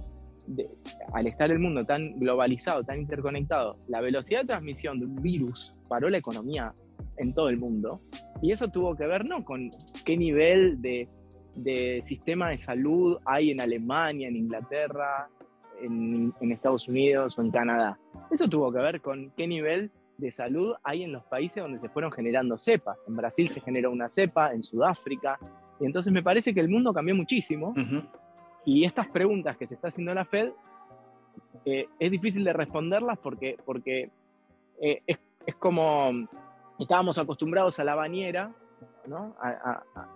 al 1.13 1.27
estar 1.27 1.51
el 1.51 1.59
mundo 1.59 1.85
tan 1.85 2.19
globalizado, 2.19 2.83
tan 2.85 3.01
interconectado, 3.01 3.79
la 3.89 4.01
velocidad 4.01 4.41
de 4.43 4.47
transmisión 4.47 4.99
de 4.99 5.07
un 5.07 5.17
virus 5.17 5.75
paró 5.89 6.09
la 6.09 6.19
economía 6.19 6.73
en 7.19 7.35
todo 7.35 7.49
el 7.49 7.59
mundo. 7.59 8.01
Y 8.41 8.53
eso 8.53 8.69
tuvo 8.69 8.97
que 8.97 9.07
ver 9.07 9.25
no 9.25 9.45
con 9.45 9.71
qué 10.05 10.17
nivel 10.17 10.81
de, 10.81 11.09
de 11.57 12.01
sistema 12.03 12.51
de 12.51 12.59
salud 12.59 13.19
hay 13.27 13.51
en 13.51 13.61
Alemania, 13.61 14.29
en 14.29 14.37
Inglaterra, 14.37 15.29
en, 15.83 16.33
en, 16.41 16.53
Estados 16.53 16.89
Unidos 16.89 17.39
o 17.39 17.43
en 17.43 17.51
Canadá. 17.51 17.99
Eso 18.31 18.49
tuvo 18.49 18.73
que 18.73 18.79
ver 18.79 19.01
con 19.01 19.31
qué 19.37 19.47
nivel 19.47 19.91
de 20.21 20.31
salud 20.31 20.75
hay 20.85 21.03
en 21.03 21.13
los 21.13 21.25
países 21.25 21.63
donde 21.63 21.81
se 21.81 21.89
fueron 21.89 22.13
generando 22.13 22.59
cepas. 22.59 23.05
En 23.09 23.17
Brasil 23.17 23.49
se 23.49 23.61
generó 23.61 23.91
una 23.91 24.09
cepa, 24.09 24.53
en 24.53 24.63
Sudáfrica. 24.63 25.39
Y 25.81 25.87
entonces 25.87 26.13
me 26.13 26.23
parece 26.23 26.55
que 26.55 26.61
el 26.61 26.69
mundo 26.69 26.93
cambió 26.93 27.15
muchísimo. 27.15 27.75
Y 28.65 28.85
estas 28.85 29.09
preguntas 29.09 29.57
que 29.57 29.67
se 29.67 29.75
está 29.75 29.89
haciendo 29.89 30.15
la 30.15 30.25
Fed, 30.25 30.51
eh, 31.65 31.89
es 31.99 32.11
difícil 32.11 32.45
de 32.45 32.53
responderlas 32.53 33.19
porque, 33.19 33.57
porque 33.65 34.11
eh, 34.81 35.03
es, 35.07 35.19
es, 35.47 35.55
como 35.57 36.29
estábamos 36.79 37.19
acostumbrados 37.19 37.79
a 37.79 37.85
la 37.85 37.95
bañera, 37.95 38.53
¿no? 39.07 39.35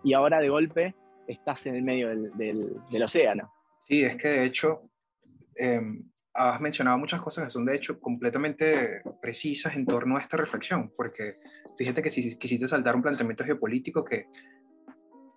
y 0.03 0.13
ahora 0.13 0.41
de 0.41 0.49
golpe 0.49 0.95
estás 1.27 1.67
en 1.67 1.77
el 1.77 1.83
medio 1.83 2.09
del, 2.09 2.37
del, 2.37 2.77
del 2.91 3.03
océano. 3.03 3.51
Sí, 3.87 4.03
es 4.03 4.17
que 4.17 4.29
de 4.29 4.45
hecho, 4.47 4.83
em, 5.57 6.03
has 6.35 6.61
mencionado 6.61 6.99
muchas 6.99 7.21
cosas 7.21 7.45
que 7.45 7.51
son 7.51 7.65
de 7.65 7.77
hecho 7.77 8.01
completamente 8.01 9.03
precisas 9.23 9.77
en 9.77 9.87
torno 9.87 10.17
a 10.17 10.21
esta 10.21 10.37
reflexión, 10.37 10.91
porque 10.97 11.39
fíjate 11.79 12.03
que 12.03 12.11
si 12.11 12.37
quisiste 12.37 12.67
saltar 12.67 12.97
un 12.97 13.03
planteamiento 13.03 13.45
geopolítico 13.45 14.05
que 14.05 14.27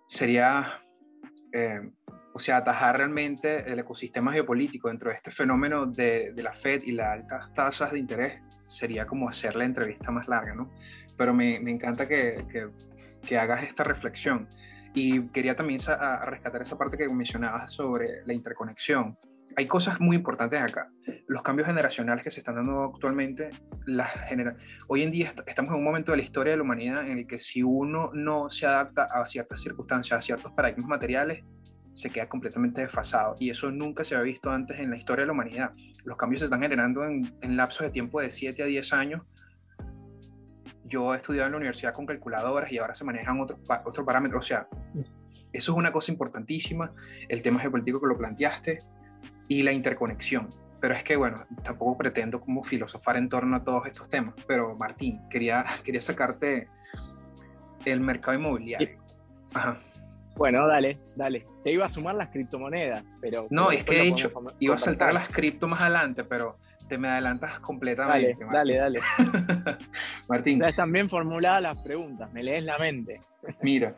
sería, 0.08 0.82
eh, 1.52 1.88
o 2.34 2.38
sea, 2.38 2.58
atajar 2.58 2.96
realmente 2.96 3.70
el 3.70 3.78
ecosistema 3.78 4.32
geopolítico 4.32 4.88
dentro 4.88 5.10
de 5.10 5.16
este 5.16 5.30
fenómeno 5.30 5.86
de, 5.86 6.32
la 6.36 6.52
Fed 6.52 6.82
y 6.84 6.92
las 6.92 7.20
altas 7.20 7.54
tasas 7.54 7.92
de 7.92 8.00
interés, 8.00 8.42
sería 8.66 9.06
como 9.06 9.28
hacer 9.28 9.54
la 9.54 9.64
entrevista 9.64 10.10
más 10.10 10.26
larga, 10.28 10.54
¿no? 10.54 10.70
Pero 11.16 11.32
me, 11.32 11.56
encanta 11.56 12.08
que, 12.08 12.44
que, 13.26 13.38
hagas 13.38 13.62
esta 13.62 13.84
reflexión. 13.84 14.48
Y 14.94 15.28
quería 15.28 15.54
también 15.54 15.78
rescatar 16.24 16.62
esa 16.62 16.76
parte 16.76 16.96
que 16.96 17.08
mencionabas 17.08 17.72
sobre 17.72 18.24
la 18.26 18.34
interconexión 18.34 19.16
hay 19.56 19.66
cosas 19.66 20.00
muy 20.00 20.16
importantes 20.16 20.60
acá. 20.60 20.90
Los 21.26 21.42
cambios 21.42 21.66
generacionales 21.66 22.24
que 22.24 22.30
se 22.30 22.40
están 22.40 22.56
dando 22.56 22.84
actualmente, 22.84 23.50
la 23.86 24.06
genera 24.06 24.56
hoy 24.86 25.02
en 25.02 25.10
día 25.10 25.32
estamos 25.46 25.72
en 25.72 25.78
un 25.78 25.84
momento 25.84 26.12
de 26.12 26.18
la 26.18 26.22
historia 26.22 26.52
de 26.52 26.58
la 26.58 26.62
humanidad 26.62 27.06
en 27.06 27.18
el 27.18 27.26
que 27.26 27.38
si 27.38 27.62
uno 27.62 28.10
no 28.12 28.50
se 28.50 28.66
adapta 28.66 29.04
a 29.04 29.24
ciertas 29.26 29.60
circunstancias, 29.60 30.18
a 30.18 30.22
ciertos 30.22 30.52
paradigmas 30.52 30.88
materiales, 30.88 31.44
se 31.94 32.10
queda 32.10 32.28
completamente 32.28 32.80
desfasado. 32.80 33.34
Y 33.40 33.50
eso 33.50 33.70
nunca 33.72 34.04
se 34.04 34.14
había 34.14 34.26
visto 34.26 34.50
antes 34.50 34.78
en 34.78 34.90
la 34.90 34.96
historia 34.96 35.22
de 35.22 35.26
la 35.26 35.32
humanidad. 35.32 35.72
Los 36.04 36.16
cambios 36.16 36.40
se 36.40 36.44
están 36.44 36.60
generando 36.60 37.04
en, 37.04 37.34
en 37.40 37.56
lapsos 37.56 37.82
de 37.86 37.90
tiempo 37.90 38.20
de 38.20 38.30
7 38.30 38.62
a 38.62 38.66
10 38.66 38.92
años. 38.92 39.22
Yo 40.84 41.12
he 41.12 41.16
estudiado 41.16 41.46
en 41.46 41.52
la 41.52 41.58
universidad 41.58 41.92
con 41.92 42.06
calculadoras 42.06 42.70
y 42.70 42.78
ahora 42.78 42.94
se 42.94 43.04
manejan 43.04 43.40
otros, 43.40 43.58
otros 43.84 44.06
parámetros. 44.06 44.44
O 44.44 44.46
sea, 44.46 44.68
eso 45.52 45.72
es 45.72 45.76
una 45.76 45.90
cosa 45.90 46.12
importantísima. 46.12 46.92
El 47.28 47.42
tema 47.42 47.58
geopolítico 47.58 48.00
que 48.00 48.06
lo 48.06 48.16
planteaste, 48.16 48.78
y 49.48 49.62
la 49.62 49.72
interconexión. 49.72 50.50
Pero 50.80 50.94
es 50.94 51.02
que, 51.02 51.16
bueno, 51.16 51.44
tampoco 51.64 51.96
pretendo 51.96 52.40
como 52.40 52.62
filosofar 52.62 53.16
en 53.16 53.28
torno 53.28 53.56
a 53.56 53.64
todos 53.64 53.86
estos 53.86 54.08
temas. 54.08 54.34
Pero, 54.46 54.76
Martín, 54.76 55.20
quería, 55.28 55.64
quería 55.84 56.00
sacarte 56.00 56.68
el 57.84 58.00
mercado 58.00 58.38
inmobiliario. 58.38 58.98
Ajá. 59.54 59.80
Bueno, 60.36 60.68
dale, 60.68 60.96
dale. 61.16 61.46
Te 61.64 61.72
iba 61.72 61.86
a 61.86 61.90
sumar 61.90 62.14
las 62.14 62.28
criptomonedas, 62.28 63.16
pero... 63.20 63.46
No, 63.50 63.72
es 63.72 63.82
que 63.82 64.00
he 64.00 64.04
dicho, 64.04 64.30
iba 64.60 64.76
a 64.76 64.78
saltar 64.78 65.12
las 65.12 65.28
cripto 65.28 65.66
más 65.66 65.80
adelante, 65.80 66.22
pero 66.22 66.58
te 66.88 66.96
me 66.96 67.08
adelantas 67.08 67.58
completamente. 67.58 68.36
Dale, 68.44 68.76
dale, 68.76 69.00
dale. 69.00 69.78
Martín. 70.28 70.62
O 70.62 70.66
están 70.66 70.92
bien 70.92 71.10
formuladas 71.10 71.62
las 71.62 71.78
preguntas, 71.82 72.32
me 72.32 72.44
lees 72.44 72.62
la 72.62 72.78
mente. 72.78 73.18
Mira, 73.62 73.96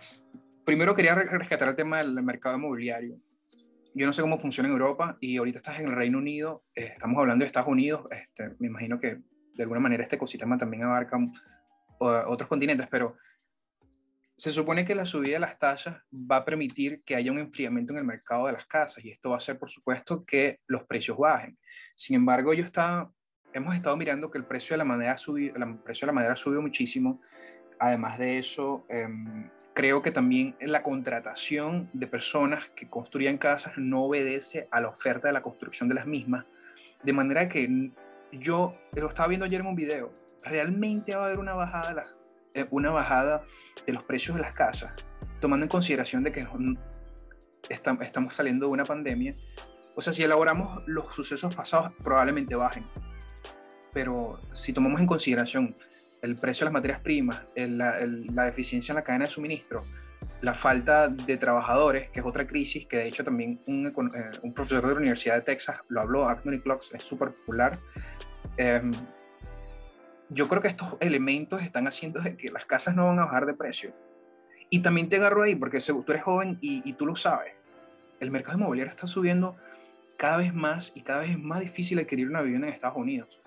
primero 0.65 0.95
quería 0.95 1.15
rescatar 1.15 1.69
el 1.69 1.77
tema 1.77 1.99
del 1.99 2.23
mercado 2.23 2.57
inmobiliario 2.57 3.17
yo 3.95 4.07
no 4.07 4.13
sé 4.13 4.23
cómo 4.23 4.39
funciona 4.39 4.69
en 4.69 4.73
Europa 4.73 5.17
y 5.21 5.37
ahorita 5.37 5.59
estás 5.59 5.81
en 5.81 5.87
el 5.87 5.97
Reino 5.97 6.19
Unido, 6.19 6.65
eh, 6.75 6.91
estamos 6.93 7.19
hablando 7.19 7.43
de 7.43 7.47
Estados 7.47 7.69
Unidos, 7.69 8.07
este, 8.11 8.55
me 8.59 8.69
imagino 8.69 9.01
que 9.01 9.19
de 9.55 9.63
alguna 9.63 9.81
manera 9.81 10.03
este 10.03 10.17
ecosistema 10.17 10.57
también 10.57 10.85
abarca 10.85 11.19
otros 11.99 12.49
continentes, 12.49 12.89
pero 12.89 13.17
se 14.37 14.53
supone 14.53 14.87
que 14.87 14.95
la 14.95 15.05
subida 15.05 15.35
de 15.35 15.41
las 15.41 15.59
tasas 15.59 16.03
va 16.13 16.37
a 16.37 16.45
permitir 16.47 17.03
que 17.05 17.15
haya 17.15 17.31
un 17.31 17.39
enfriamiento 17.39 17.93
en 17.93 17.99
el 17.99 18.05
mercado 18.05 18.47
de 18.47 18.53
las 18.53 18.67
casas 18.67 19.05
y 19.05 19.11
esto 19.11 19.29
va 19.29 19.37
a 19.37 19.39
hacer, 19.39 19.59
por 19.59 19.69
supuesto, 19.69 20.25
que 20.25 20.61
los 20.67 20.85
precios 20.85 21.19
bajen. 21.19 21.59
Sin 21.95 22.17
embargo, 22.17 22.55
yo 22.55 22.65
está, 22.65 23.11
hemos 23.53 23.75
estado 23.75 23.99
mirando 23.99 24.31
que 24.31 24.39
el 24.39 24.47
precio 24.47 24.73
de 24.73 24.79
la 24.79 24.85
madera 24.87 25.13
ha 25.13 25.19
subido, 25.19 25.57
el 25.57 25.79
precio 25.81 26.07
de 26.07 26.13
la 26.13 26.15
madera 26.15 26.33
ha 26.33 26.37
subido 26.37 26.63
muchísimo. 26.63 27.21
Además 27.79 28.19
de 28.19 28.39
eso, 28.39 28.87
eh, 28.89 29.07
creo 29.81 30.03
que 30.03 30.11
también 30.11 30.57
la 30.61 30.83
contratación 30.83 31.89
de 31.95 32.07
personas 32.07 32.69
que 32.77 32.91
construyan 32.91 33.39
casas 33.39 33.79
no 33.79 34.05
obedece 34.05 34.69
a 34.71 34.79
la 34.83 34.89
oferta 34.89 35.29
de 35.29 35.33
la 35.33 35.41
construcción 35.41 35.89
de 35.89 35.95
las 35.95 36.05
mismas, 36.05 36.45
de 37.03 37.15
manera 37.15 37.49
que 37.49 37.91
yo 38.31 38.77
lo 38.93 39.09
estaba 39.09 39.29
viendo 39.29 39.47
ayer 39.47 39.63
en 39.63 39.69
un 39.69 39.75
video, 39.75 40.11
realmente 40.45 41.17
va 41.17 41.23
a 41.23 41.27
haber 41.29 41.39
una 41.39 41.55
bajada, 41.55 42.09
eh, 42.53 42.67
una 42.71 42.91
bajada 42.91 43.43
de 43.87 43.95
los 43.95 44.05
precios 44.05 44.37
de 44.37 44.43
las 44.43 44.55
casas, 44.55 44.95
tomando 45.41 45.65
en 45.65 45.71
consideración 45.71 46.23
de 46.25 46.31
que 46.31 46.47
estamos 47.71 48.35
saliendo 48.35 48.67
de 48.67 48.73
una 48.73 48.85
pandemia. 48.85 49.33
O 49.97 50.03
sea, 50.03 50.13
si 50.13 50.23
elaboramos 50.23 50.87
los 50.89 51.07
sucesos 51.15 51.55
pasados, 51.55 51.95
probablemente 52.05 52.55
bajen. 52.55 52.85
Pero 53.95 54.43
si 54.53 54.75
tomamos 54.75 55.01
en 55.01 55.07
consideración 55.07 55.75
el 56.23 56.35
precio 56.37 56.65
de 56.65 56.67
las 56.67 56.73
materias 56.75 57.01
primas, 57.01 57.43
la 57.57 58.45
deficiencia 58.45 58.93
en 58.93 58.97
la 58.97 59.03
cadena 59.03 59.25
de 59.25 59.31
suministro, 59.31 59.85
la 60.43 60.55
falta 60.55 61.09
de 61.09 61.37
trabajadores, 61.37 62.11
que 62.11 62.21
es 62.21 62.27
otra 62.27 62.47
crisis, 62.47 62.87
que 62.87 62.99
de 62.99 63.09
hecho 63.09 63.25
también 63.25 63.61
un, 63.67 63.87
eh, 63.87 64.53
profesor 64.55 64.83
de 64.83 64.95
la 64.95 65.01
Universidad 65.01 65.37
de 65.37 65.43
Texas 65.43 65.79
lo 65.89 66.01
habló, 66.01 66.29
Anthony 66.29 66.61
Clocks, 66.63 66.93
es 66.95 67.03
súper 67.03 67.35
popular. 67.35 67.79
Em, 68.57 68.93
yo 70.29 70.49
creo 70.49 70.63
que 70.63 70.69
estos 70.69 70.97
elementos 71.01 71.63
están 71.63 71.87
haciendo 71.87 72.21
que 72.39 72.51
las 72.51 72.65
casas 72.65 72.95
no 72.95 73.07
van 73.07 73.19
a 73.19 73.25
bajar 73.25 73.47
de 73.47 73.55
precio. 73.55 73.93
Y 74.71 74.81
también 74.81 75.09
te 75.09 75.17
agarro 75.17 75.43
ahí, 75.43 75.55
porque 75.57 75.81
tú 75.81 76.05
eres 76.09 76.23
joven 76.23 76.59
y 76.61 76.93
tú 76.93 77.05
lo 77.05 77.17
sabes, 77.17 77.55
el 78.21 78.31
mercado 78.31 78.59
inmobiliario 78.59 78.91
está 78.91 79.07
subiendo 79.07 79.57
cada 80.17 80.37
vez 80.37 80.55
más 80.55 80.93
y 80.95 81.03
cada 81.03 81.21
vez 81.21 81.31
es 81.31 81.39
más 81.39 81.61
difícil 81.61 81.99
adquirir 81.99 82.29
una 82.29 82.43
vivienda 82.43 82.69
en 82.69 82.75
Estados 82.75 82.97
Unidos 82.97 83.41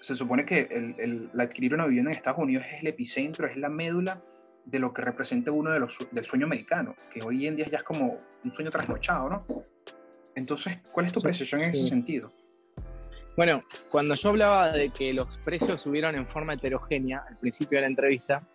se 0.00 0.14
supone 0.14 0.44
que 0.44 0.68
el, 0.70 1.30
adquirir 1.38 1.74
una 1.74 1.86
vivienda 1.86 2.10
en 2.10 2.16
Estados 2.16 2.40
Unidos 2.40 2.64
es 2.70 2.80
el 2.80 2.88
epicentro, 2.88 3.46
es 3.46 3.56
la 3.56 3.68
médula 3.68 4.22
de 4.64 4.78
lo 4.78 4.92
que 4.92 5.02
representa 5.02 5.50
uno 5.50 5.70
de 5.70 5.80
los, 5.80 5.98
del 6.10 6.24
sueño 6.24 6.46
americano, 6.46 6.94
que 7.12 7.22
hoy 7.22 7.46
en 7.46 7.56
día 7.56 7.66
ya 7.66 7.78
es 7.78 7.82
como 7.82 8.18
un 8.44 8.54
sueño 8.54 8.70
trasnochado, 8.70 9.28
¿no? 9.28 9.38
Entonces, 10.34 10.78
¿cuál 10.92 11.06
es 11.06 11.12
tu 11.12 11.20
precisión 11.20 11.62
en 11.62 11.70
ese 11.70 11.88
sentido? 11.88 12.32
Bueno, 13.36 13.60
cuando 13.90 14.14
yo 14.14 14.30
hablaba 14.30 14.72
de 14.72 14.90
que 14.90 15.12
los 15.12 15.38
precios 15.44 15.80
subieron 15.80 16.16
en 16.16 16.26
forma 16.26 16.54
heterogénea 16.54 17.24
al 17.28 17.38
principio 17.38 17.78
de 17.78 17.82
la 17.82 17.88
entrevista, 17.88 18.46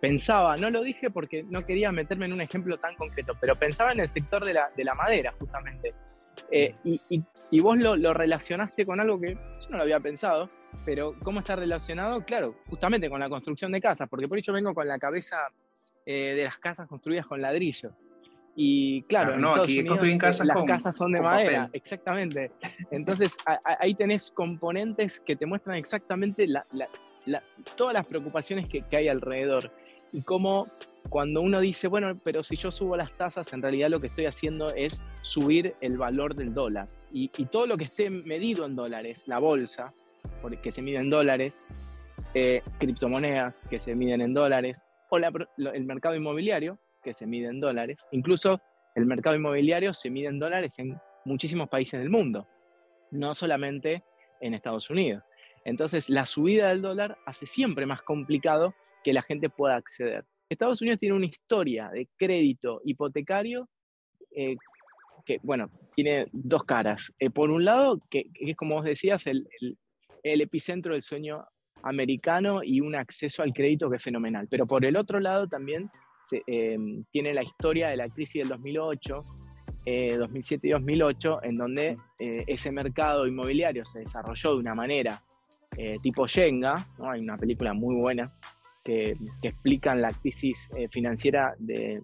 pensaba, 0.00 0.56
no 0.56 0.70
lo 0.70 0.82
dije 0.82 1.10
porque 1.10 1.42
no 1.42 1.64
quería 1.64 1.92
meterme 1.92 2.26
en 2.26 2.32
un 2.32 2.40
ejemplo 2.40 2.76
tan 2.78 2.94
concreto, 2.96 3.34
pero 3.38 3.54
pensaba 3.54 3.92
en 3.92 4.00
el 4.00 4.08
sector 4.08 4.44
de 4.44 4.54
la, 4.54 4.68
de 4.74 4.84
la 4.84 4.94
madera, 4.94 5.34
justamente. 5.38 5.90
Eh, 6.52 6.74
y, 6.84 7.00
y, 7.50 7.60
vos 7.60 7.78
lo, 7.78 7.96
lo, 7.96 8.12
relacionaste 8.12 8.84
con 8.84 8.98
algo 8.98 9.20
que 9.20 9.34
yo 9.34 9.70
no 9.70 9.76
lo 9.76 9.82
había 9.82 10.00
pensado, 10.00 10.48
pero 10.84 11.14
¿cómo 11.22 11.40
está 11.40 11.54
relacionado? 11.54 12.24
Claro, 12.24 12.56
justamente 12.66 13.08
con 13.08 13.20
la 13.20 13.28
construcción 13.28 13.70
de 13.70 13.80
casas, 13.80 14.08
porque 14.08 14.26
por 14.26 14.38
eso 14.38 14.52
vengo 14.52 14.74
con 14.74 14.88
la 14.88 14.98
cabeza 14.98 15.36
eh, 16.06 16.34
de 16.34 16.44
las 16.44 16.58
casas 16.58 16.88
construidas 16.88 17.26
con 17.26 17.40
ladrillos. 17.40 17.92
Y 18.56 19.02
claro, 19.02 19.36
no, 19.36 19.54
aquí 19.54 19.78
Unidos, 19.78 20.00
casas 20.18 20.46
las 20.46 20.64
casas 20.64 20.96
son 20.96 21.12
de 21.12 21.20
madera, 21.20 21.70
exactamente. 21.72 22.50
Entonces 22.90 23.36
ahí 23.64 23.94
tenés 23.94 24.30
componentes 24.32 25.20
que 25.20 25.36
te 25.36 25.46
muestran 25.46 25.76
exactamente 25.76 26.48
la, 26.48 26.66
la, 26.72 27.42
todas 27.76 27.94
las 27.94 28.08
preocupaciones 28.08 28.68
que, 28.68 28.82
que 28.82 28.96
hay 28.96 29.08
alrededor 29.08 29.72
y 30.12 30.22
cómo 30.22 30.66
cuando 31.08 31.40
uno 31.40 31.60
dice, 31.60 31.88
bueno, 31.88 32.18
pero 32.22 32.42
si 32.42 32.56
yo 32.56 32.72
subo 32.72 32.96
las 32.96 33.12
tasas, 33.16 33.52
en 33.52 33.62
realidad 33.62 33.88
lo 33.88 34.00
que 34.00 34.08
estoy 34.08 34.26
haciendo 34.26 34.74
es 34.74 35.02
subir 35.22 35.74
el 35.80 35.98
valor 35.98 36.34
del 36.34 36.54
dólar. 36.54 36.86
Y, 37.12 37.28
todo 37.46 37.66
lo 37.66 37.76
que 37.76 37.84
esté 37.84 38.08
medido 38.08 38.64
en 38.66 38.76
dólares, 38.76 39.24
la 39.26 39.38
bolsa, 39.38 39.92
que 40.62 40.70
se 40.70 40.82
mide 40.82 40.98
en 40.98 41.10
dólares, 41.10 41.66
eh, 42.34 42.62
criptomonedas 42.78 43.60
que 43.68 43.78
se 43.78 43.96
miden 43.96 44.20
en 44.20 44.34
dólares, 44.34 44.84
o 45.10 45.18
el 45.18 45.84
mercado 45.84 46.14
inmobiliario 46.14 46.78
que 47.02 47.14
se 47.14 47.26
mide 47.26 47.48
en 47.48 47.60
dólares. 47.60 48.06
Incluso 48.12 48.60
el 48.94 49.06
mercado 49.06 49.34
inmobiliario 49.36 49.92
se 49.92 50.10
mide 50.10 50.28
en 50.28 50.38
dólares 50.38 50.78
en 50.78 50.98
muchísimos 51.24 51.68
países 51.68 52.00
del 52.00 52.10
mundo. 52.10 52.46
no 53.12 53.34
solamente 53.34 54.04
en 54.40 54.54
Estados 54.54 54.88
Unidos. 54.88 55.24
Entonces, 55.64 56.08
la 56.08 56.26
subida 56.26 56.68
del 56.68 56.80
dólar 56.80 57.18
hace 57.26 57.44
siempre 57.44 57.84
más 57.84 58.02
complicado 58.02 58.72
que 59.02 59.12
la 59.12 59.22
gente 59.22 59.50
pueda 59.50 59.74
acceder. 59.74 60.24
Estados 60.48 60.80
Unidos 60.80 61.00
tiene 61.00 61.16
una 61.16 61.26
historia 61.26 61.90
de 61.90 62.08
crédito 62.16 62.80
hipotecario 62.84 63.68
eh, 64.30 64.56
que, 65.24 65.38
bueno, 65.42 65.70
tiene 65.94 66.26
dos 66.32 66.64
caras. 66.64 67.12
Eh, 67.18 67.30
por 67.30 67.50
un 67.50 67.64
lado, 67.64 68.00
que, 68.10 68.26
es 68.34 68.56
como 68.56 68.76
vos 68.76 68.84
decías, 68.84 69.26
el, 69.26 69.46
epicentro 70.22 70.92
del 70.92 71.02
sueño 71.02 71.44
americano 71.82 72.62
y 72.62 72.80
un 72.80 72.94
acceso 72.94 73.42
al 73.42 73.52
crédito 73.52 73.88
que 73.88 73.96
es 73.96 74.02
fenomenal. 74.02 74.46
Pero 74.50 74.66
por 74.66 74.84
el 74.84 74.96
otro 74.96 75.18
lado 75.18 75.48
también 75.48 75.90
eh, 76.46 76.78
tiene 77.10 77.32
la 77.32 77.42
historia 77.42 77.88
de 77.88 77.96
la 77.96 78.08
crisis 78.08 78.42
del 78.42 78.48
2008, 78.50 79.24
2007 80.18 80.68
y 80.68 80.70
2008, 80.72 81.40
en 81.42 81.54
donde 81.54 81.96
ese 82.18 82.70
mercado 82.70 83.26
inmobiliario 83.26 83.82
se 83.86 84.00
desarrolló 84.00 84.52
de 84.52 84.58
una 84.58 84.74
manera 84.74 85.22
tipo 86.02 86.26
Shenga, 86.26 86.74
hay 86.98 87.22
una 87.22 87.38
película 87.38 87.72
muy 87.72 87.96
buena 87.96 88.30
que, 88.84 89.16
explican 89.42 90.00
la 90.00 90.10
crisis 90.10 90.68
eh, 90.76 90.88
financiera 90.88 91.54
de, 91.58 92.02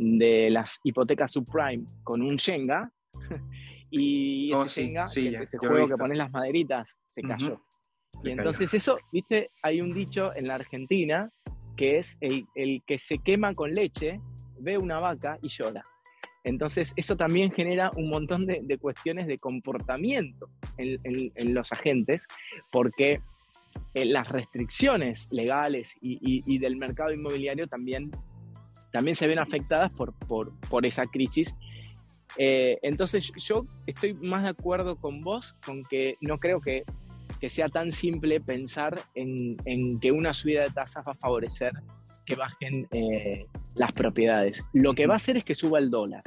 las 0.00 0.78
hipotecas 0.82 1.32
subprime 1.32 1.84
con 2.02 2.22
un 2.22 2.36
Shenga. 2.36 2.90
y 3.90 4.52
ese 4.52 4.60
oh, 4.60 4.66
Shenga, 4.66 5.04
ese 5.04 5.58
juego 5.58 5.86
que 5.86 5.94
pones 5.94 6.18
las 6.18 6.30
maderitas, 6.30 6.98
se 7.08 7.22
cayó. 7.22 7.60
y 8.22 8.30
entonces 8.30 8.72
eso, 8.74 8.96
viste, 9.12 9.50
hay 9.62 9.80
un 9.80 9.92
dicho 9.92 10.34
en 10.34 10.48
la 10.48 10.54
Argentina 10.56 11.30
que 11.80 11.96
es 11.96 12.18
el, 12.20 12.46
que 12.86 12.98
se 12.98 13.18
quema 13.18 13.54
con 13.54 13.74
leche, 13.74 14.20
ve 14.58 14.76
una 14.76 15.00
vaca 15.00 15.38
y 15.40 15.48
llora. 15.48 15.82
Entonces, 16.44 16.92
eso 16.94 17.16
también 17.16 17.50
genera 17.52 17.90
un 17.96 18.10
montón 18.10 18.44
de, 18.44 18.78
cuestiones 18.78 19.26
de 19.26 19.38
comportamiento 19.38 20.50
en, 20.76 21.54
los 21.54 21.72
agentes, 21.72 22.26
porque 22.70 23.22
eh, 23.94 24.04
las 24.04 24.28
restricciones 24.28 25.26
legales 25.30 25.94
y, 26.02 26.58
del 26.58 26.76
mercado 26.76 27.12
inmobiliario 27.12 27.66
también, 27.66 28.10
también 28.92 29.14
se 29.14 29.26
ven 29.26 29.38
afectadas 29.38 29.92
por, 29.94 30.12
por, 30.14 30.86
esa 30.86 31.06
crisis. 31.06 31.54
Eh, 32.36 32.78
entonces 32.82 33.32
yo 33.36 33.64
estoy 33.86 34.14
más 34.14 34.42
de 34.42 34.50
acuerdo 34.50 34.96
con 34.96 35.20
vos, 35.20 35.54
con 35.64 35.82
que 35.84 36.16
no 36.20 36.38
creo 36.38 36.60
que, 36.60 36.84
sea 37.48 37.68
tan 37.70 37.90
simple 37.90 38.38
pensar 38.40 39.00
en, 39.14 39.56
que 39.98 40.12
una 40.12 40.34
subida 40.34 40.62
de 40.62 40.70
tasas 40.70 41.06
va 41.08 41.12
a 41.12 41.14
favorecer 41.14 41.72
que 42.26 42.34
bajen 42.34 42.86
eh, 42.90 43.46
las 43.74 43.92
propiedades. 43.92 44.62
Lo 44.74 44.94
que 44.94 45.06
va 45.06 45.14
a 45.14 45.16
hacer 45.16 45.38
es 45.38 45.44
que 45.44 45.54
suba 45.54 45.78
el 45.78 45.90
dólar. 45.90 46.22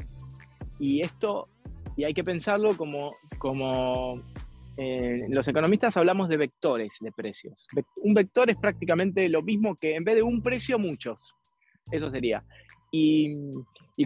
Y 0.79 1.01
esto, 1.01 1.48
y 1.96 2.03
hay 2.03 2.15
que 2.15 2.24
pensarlo 2.24 2.75
como, 2.75 3.12
como 3.38 4.24
eh, 4.77 5.20
los 5.29 5.48
economistas 5.48 5.98
hablamos 5.98 6.29
de 6.29 6.38
vectores 6.38 6.89
de 7.00 7.12
precios. 7.12 7.67
Un 7.98 8.13
vector 8.13 8.50
es 8.50 8.58
prácticamente 8.58 9.29
lo 9.29 9.43
mismo 9.43 9.75
que 9.75 9.96
en 9.96 10.03
vez 10.03 10.15
de 10.15 10.24
un 10.24 10.41
precio, 10.41 10.79
muchos. 10.79 11.36
Eso 11.92 12.10
sería. 12.10 12.44
Y, 12.92 13.52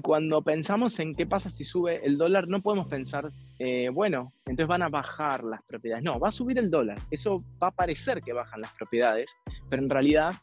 cuando 0.01 0.41
pensamos 0.41 0.99
en 0.99 1.13
qué 1.13 1.25
pasa 1.25 1.49
si 1.49 1.63
sube 1.63 2.05
el 2.05 2.17
dólar, 2.17 2.47
no 2.47 2.61
podemos 2.61 2.87
pensar, 2.87 3.29
eh, 3.59 3.89
bueno, 3.89 4.33
entonces 4.45 4.67
van 4.67 4.81
a 4.81 4.89
bajar 4.89 5.43
las 5.43 5.61
propiedades. 5.63 6.03
No, 6.03 6.19
va 6.19 6.29
a 6.29 6.31
subir 6.31 6.57
el 6.57 6.69
dólar. 6.69 6.99
Eso 7.11 7.43
va 7.61 7.67
a 7.67 7.71
parecer 7.71 8.21
que 8.21 8.33
bajan 8.33 8.61
las 8.61 8.73
propiedades, 8.73 9.35
pero 9.69 9.81
en 9.81 9.89
realidad, 9.89 10.33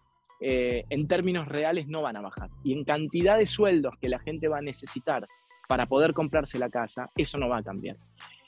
eh, 0.41 0.85
en 0.91 1.09
términos 1.09 1.49
reales, 1.49 1.87
no 1.87 2.03
van 2.03 2.17
a 2.17 2.21
bajar. 2.21 2.51
Y 2.63 2.73
en 2.73 2.85
cantidad 2.85 3.39
de 3.39 3.47
sueldos 3.47 3.95
que 4.01 4.09
la 4.09 4.19
gente 4.19 4.49
va 4.49 4.59
a 4.59 4.63
necesitar 4.63 5.27
para 5.69 5.87
poder 5.87 6.13
comprarse 6.13 6.59
la 6.59 6.69
casa, 6.69 7.11
eso 7.17 7.39
no 7.39 7.49
va 7.49 7.59
a 7.59 7.63
cambiar. 7.63 7.97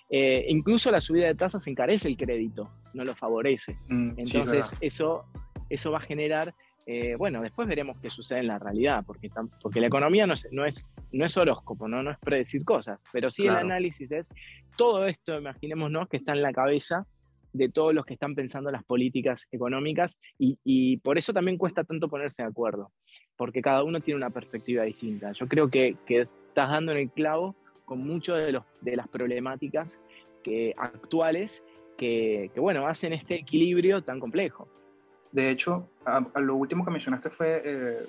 Eh, 0.09 0.47
incluso 0.49 0.91
la 0.91 1.01
subida 1.01 1.27
de 1.27 1.35
tasas 1.35 1.67
encarece 1.67 2.09
el 2.09 2.17
crédito, 2.17 2.71
no 2.95 3.05
lo 3.05 3.15
favorece. 3.15 3.77
Mm, 3.89 4.11
Entonces, 4.19 4.73
eso, 4.81 5.25
eso 5.69 5.91
va 5.91 5.99
a 5.99 6.03
generar, 6.03 6.55
eh, 6.87 7.17
bueno, 7.17 7.43
después 7.43 7.67
veremos 7.67 7.99
qué 8.01 8.11
sucede 8.11 8.39
en 8.39 8.47
la 8.47 8.59
realidad, 8.61 9.03
porque, 9.05 9.29
porque 9.61 9.81
la 9.81 9.89
economía 9.89 10.27
no 10.27 10.35
es, 10.35 10.47
no 10.53 10.65
es, 10.65 10.87
no 11.11 11.27
es 11.27 11.37
horóscopo, 11.37 11.89
¿no? 11.89 12.03
no 12.03 12.13
es 12.13 12.19
predecir 12.19 12.65
cosas, 12.65 13.01
pero 13.13 13.31
sí 13.31 13.47
el 13.47 13.57
análisis 13.57 14.11
es 14.13 14.29
todo 14.77 15.07
esto, 15.07 15.37
imaginémonos, 15.37 16.09
que 16.09 16.17
está 16.19 16.33
en 16.33 16.43
la 16.43 16.53
cabeza 16.53 17.05
de 17.53 17.69
todos 17.69 17.93
los 17.93 18.05
que 18.05 18.15
están 18.15 18.35
pensando 18.35 18.71
las 18.71 18.85
políticas 18.85 19.47
económicas 19.51 20.19
y, 20.39 20.59
y, 20.63 20.99
por 20.99 21.19
eso 21.19 21.33
también 21.33 21.59
cuesta 21.59 21.85
tanto 21.85 22.09
ponerse 22.09 22.43
de 22.43 22.49
acuerdo, 22.49 22.93
porque 23.37 23.63
cada 23.63 23.83
uno 23.83 23.99
tiene 24.01 24.19
una 24.19 24.31
perspectiva 24.31 24.85
distinta. 24.85 25.33
Yo 25.33 25.49
creo 25.49 25.69
que, 25.69 25.97
que 26.07 26.21
estás 26.21 26.71
dando 26.71 26.93
en 26.93 26.99
el 26.99 27.11
clavo 27.11 27.57
con 27.85 28.07
muchas 28.07 28.37
de, 28.37 28.61
de 28.83 28.97
las 28.97 29.09
problemáticas 29.09 29.99
que, 30.45 30.73
actuales 30.77 31.63
que, 31.97 32.51
bueno, 32.57 32.87
hacen 32.87 33.13
este 33.13 33.35
equilibrio 33.35 34.03
tan 34.03 34.21
complejo. 34.21 34.69
De 35.37 35.51
hecho, 35.51 35.91
a, 36.07 36.41
lo 36.41 36.57
último 36.57 36.83
que 36.83 36.91
mencionaste 36.91 37.29
fue 37.29 37.61
eh, 37.63 38.07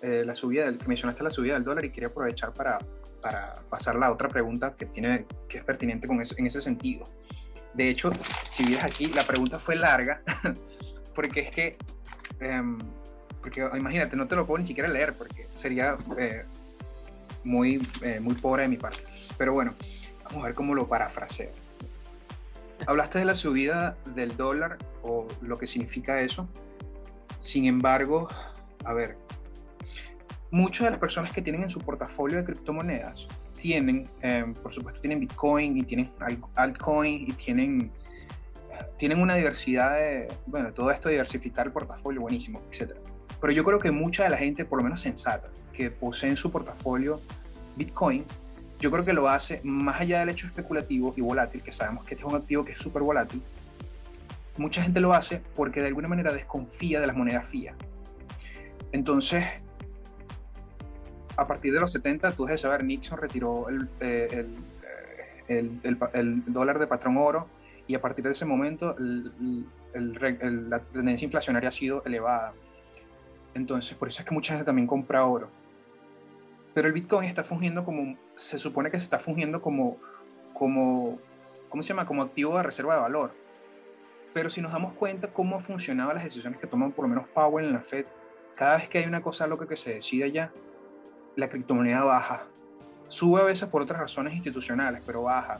eh, 0.00 0.22
la 0.24 0.34
subida 0.34 0.64
del, 0.64 0.78
que 0.78 0.88
mencionaste 0.88 1.22
la 1.22 1.28
subida 1.28 1.52
del 1.52 1.62
dólar 1.62 1.84
y 1.84 1.90
quería 1.90 2.08
aprovechar 2.08 2.54
para, 2.54 2.78
para 3.20 3.52
pasar 3.68 3.96
la 3.96 4.10
otra 4.10 4.26
pregunta 4.26 4.74
que, 4.74 4.86
tiene, 4.86 5.26
que 5.46 5.58
es 5.58 5.64
pertinente 5.64 6.06
con 6.06 6.16
en 6.16 6.46
ese 6.46 6.62
sentido. 6.62 7.04
De 7.74 7.90
hecho, 7.90 8.10
si 8.48 8.64
vienes 8.64 8.82
aquí, 8.82 9.08
la 9.08 9.26
pregunta 9.26 9.58
fue 9.58 9.76
larga, 9.76 10.22
porque 11.14 11.40
es 11.40 11.50
que, 11.50 11.76
em, 12.40 12.78
porque 13.42 13.68
imagínate, 13.76 14.16
no 14.16 14.26
te 14.26 14.36
lo 14.36 14.46
puedo 14.46 14.62
ni 14.62 14.66
siquiera 14.66 14.88
leer, 14.88 15.12
porque 15.12 15.44
sería 15.52 15.98
eh, 16.16 16.44
muy, 17.44 17.86
muy 18.22 18.36
pobre 18.36 18.62
de 18.62 18.68
mi 18.68 18.78
parte. 18.78 19.02
Pero 19.36 19.52
bueno, 19.52 19.74
vamos 20.24 20.44
a 20.44 20.46
ver 20.46 20.54
cómo 20.54 20.74
lo 20.74 20.88
parafraseo. 20.88 21.65
Hablaste 22.86 23.18
de 23.18 23.24
la 23.24 23.34
subida 23.34 23.96
del 24.14 24.36
dólar 24.36 24.78
o 25.02 25.26
lo 25.40 25.56
que 25.56 25.66
significa 25.66 26.20
eso. 26.20 26.48
Sin 27.40 27.66
embargo, 27.66 28.28
a 28.84 28.92
ver, 28.92 29.16
muchas 30.50 30.84
de 30.84 30.90
las 30.90 31.00
personas 31.00 31.32
que 31.32 31.42
tienen 31.42 31.62
en 31.62 31.70
su 31.70 31.80
portafolio 31.80 32.38
de 32.38 32.44
criptomonedas 32.44 33.26
tienen, 33.54 34.04
eh, 34.22 34.44
por 34.62 34.72
supuesto, 34.72 35.00
tienen 35.00 35.20
Bitcoin 35.20 35.76
y 35.78 35.82
tienen 35.82 36.10
altcoin 36.54 37.22
y 37.28 37.32
tienen, 37.32 37.90
tienen 38.96 39.20
una 39.20 39.34
diversidad 39.34 39.94
de, 39.94 40.28
bueno, 40.46 40.72
todo 40.72 40.90
esto 40.90 41.08
diversificar 41.08 41.66
el 41.66 41.72
portafolio, 41.72 42.20
buenísimo, 42.20 42.62
etc. 42.70 42.92
Pero 43.40 43.52
yo 43.52 43.64
creo 43.64 43.78
que 43.78 43.90
mucha 43.90 44.24
de 44.24 44.30
la 44.30 44.36
gente, 44.36 44.64
por 44.64 44.78
lo 44.78 44.84
menos 44.84 45.00
sensata, 45.00 45.48
que 45.72 45.90
posee 45.90 46.30
en 46.30 46.36
su 46.36 46.50
portafolio 46.50 47.20
Bitcoin, 47.76 48.24
yo 48.78 48.90
creo 48.90 49.04
que 49.04 49.12
lo 49.12 49.28
hace 49.28 49.60
más 49.64 50.00
allá 50.00 50.20
del 50.20 50.30
hecho 50.30 50.46
especulativo 50.46 51.14
y 51.16 51.20
volátil, 51.20 51.62
que 51.62 51.72
sabemos 51.72 52.04
que 52.04 52.14
este 52.14 52.26
es 52.26 52.32
un 52.32 52.38
activo 52.38 52.64
que 52.64 52.72
es 52.72 52.78
súper 52.78 53.02
volátil. 53.02 53.42
Mucha 54.58 54.82
gente 54.82 55.00
lo 55.00 55.12
hace 55.14 55.42
porque 55.54 55.80
de 55.80 55.88
alguna 55.88 56.08
manera 56.08 56.32
desconfía 56.32 57.00
de 57.00 57.06
las 57.06 57.16
monedas 57.16 57.48
fiat. 57.48 57.74
Entonces, 58.92 59.44
a 61.36 61.46
partir 61.46 61.72
de 61.72 61.80
los 61.80 61.92
70, 61.92 62.30
tú 62.32 62.46
debes 62.46 62.60
saber, 62.62 62.84
Nixon 62.84 63.18
retiró 63.18 63.68
el, 63.68 63.88
eh, 64.00 64.46
el, 65.48 65.80
el, 65.82 65.98
el, 66.12 66.42
dólar 66.46 66.78
de 66.78 66.86
patrón 66.86 67.16
oro 67.18 67.48
y 67.86 67.94
a 67.94 68.00
partir 68.00 68.24
de 68.24 68.32
ese 68.32 68.44
momento 68.44 68.96
la 68.98 70.80
tendencia 70.92 71.24
inflacionaria 71.24 71.68
ha 71.68 71.72
sido 71.72 72.02
elevada. 72.04 72.52
Entonces, 73.54 73.96
por 73.96 74.08
eso 74.08 74.20
es 74.20 74.28
que 74.28 74.34
mucha 74.34 74.52
gente 74.52 74.66
también 74.66 74.86
compra 74.86 75.24
oro. 75.24 75.48
Pero 76.76 76.88
el 76.88 76.92
Bitcoin 76.92 77.26
está 77.26 77.42
fungiendo 77.42 77.86
como, 77.86 78.18
se 78.34 78.58
supone 78.58 78.90
que 78.90 78.98
se 78.98 79.04
está 79.04 79.18
fungiendo 79.18 79.62
como, 79.62 79.96
como, 80.52 81.18
¿cómo 81.70 81.82
se 81.82 81.88
llama? 81.88 82.04
Como 82.04 82.22
activo 82.22 82.54
de 82.54 82.62
reserva 82.64 82.96
de 82.96 83.00
valor. 83.00 83.32
Pero 84.34 84.50
si 84.50 84.60
nos 84.60 84.72
damos 84.72 84.92
cuenta 84.92 85.32
cómo 85.32 85.56
han 85.56 85.62
funcionado 85.62 86.12
las 86.12 86.24
decisiones 86.24 86.58
que 86.58 86.66
toman 86.66 86.92
por 86.92 87.06
lo 87.06 87.08
menos 87.08 87.28
Powell 87.28 87.64
en 87.64 87.72
la 87.72 87.80
Fed, 87.80 88.04
cada 88.54 88.76
vez 88.76 88.90
que 88.90 88.98
hay 88.98 89.06
una 89.06 89.22
cosa 89.22 89.46
loca 89.46 89.66
que 89.66 89.78
se 89.78 89.94
decide 89.94 90.24
allá, 90.24 90.52
la 91.34 91.48
criptomoneda 91.48 92.04
baja. 92.04 92.44
Sube 93.08 93.40
a 93.40 93.44
veces 93.44 93.70
por 93.70 93.80
otras 93.80 93.98
razones 93.98 94.34
institucionales, 94.34 95.00
pero 95.06 95.22
baja. 95.22 95.58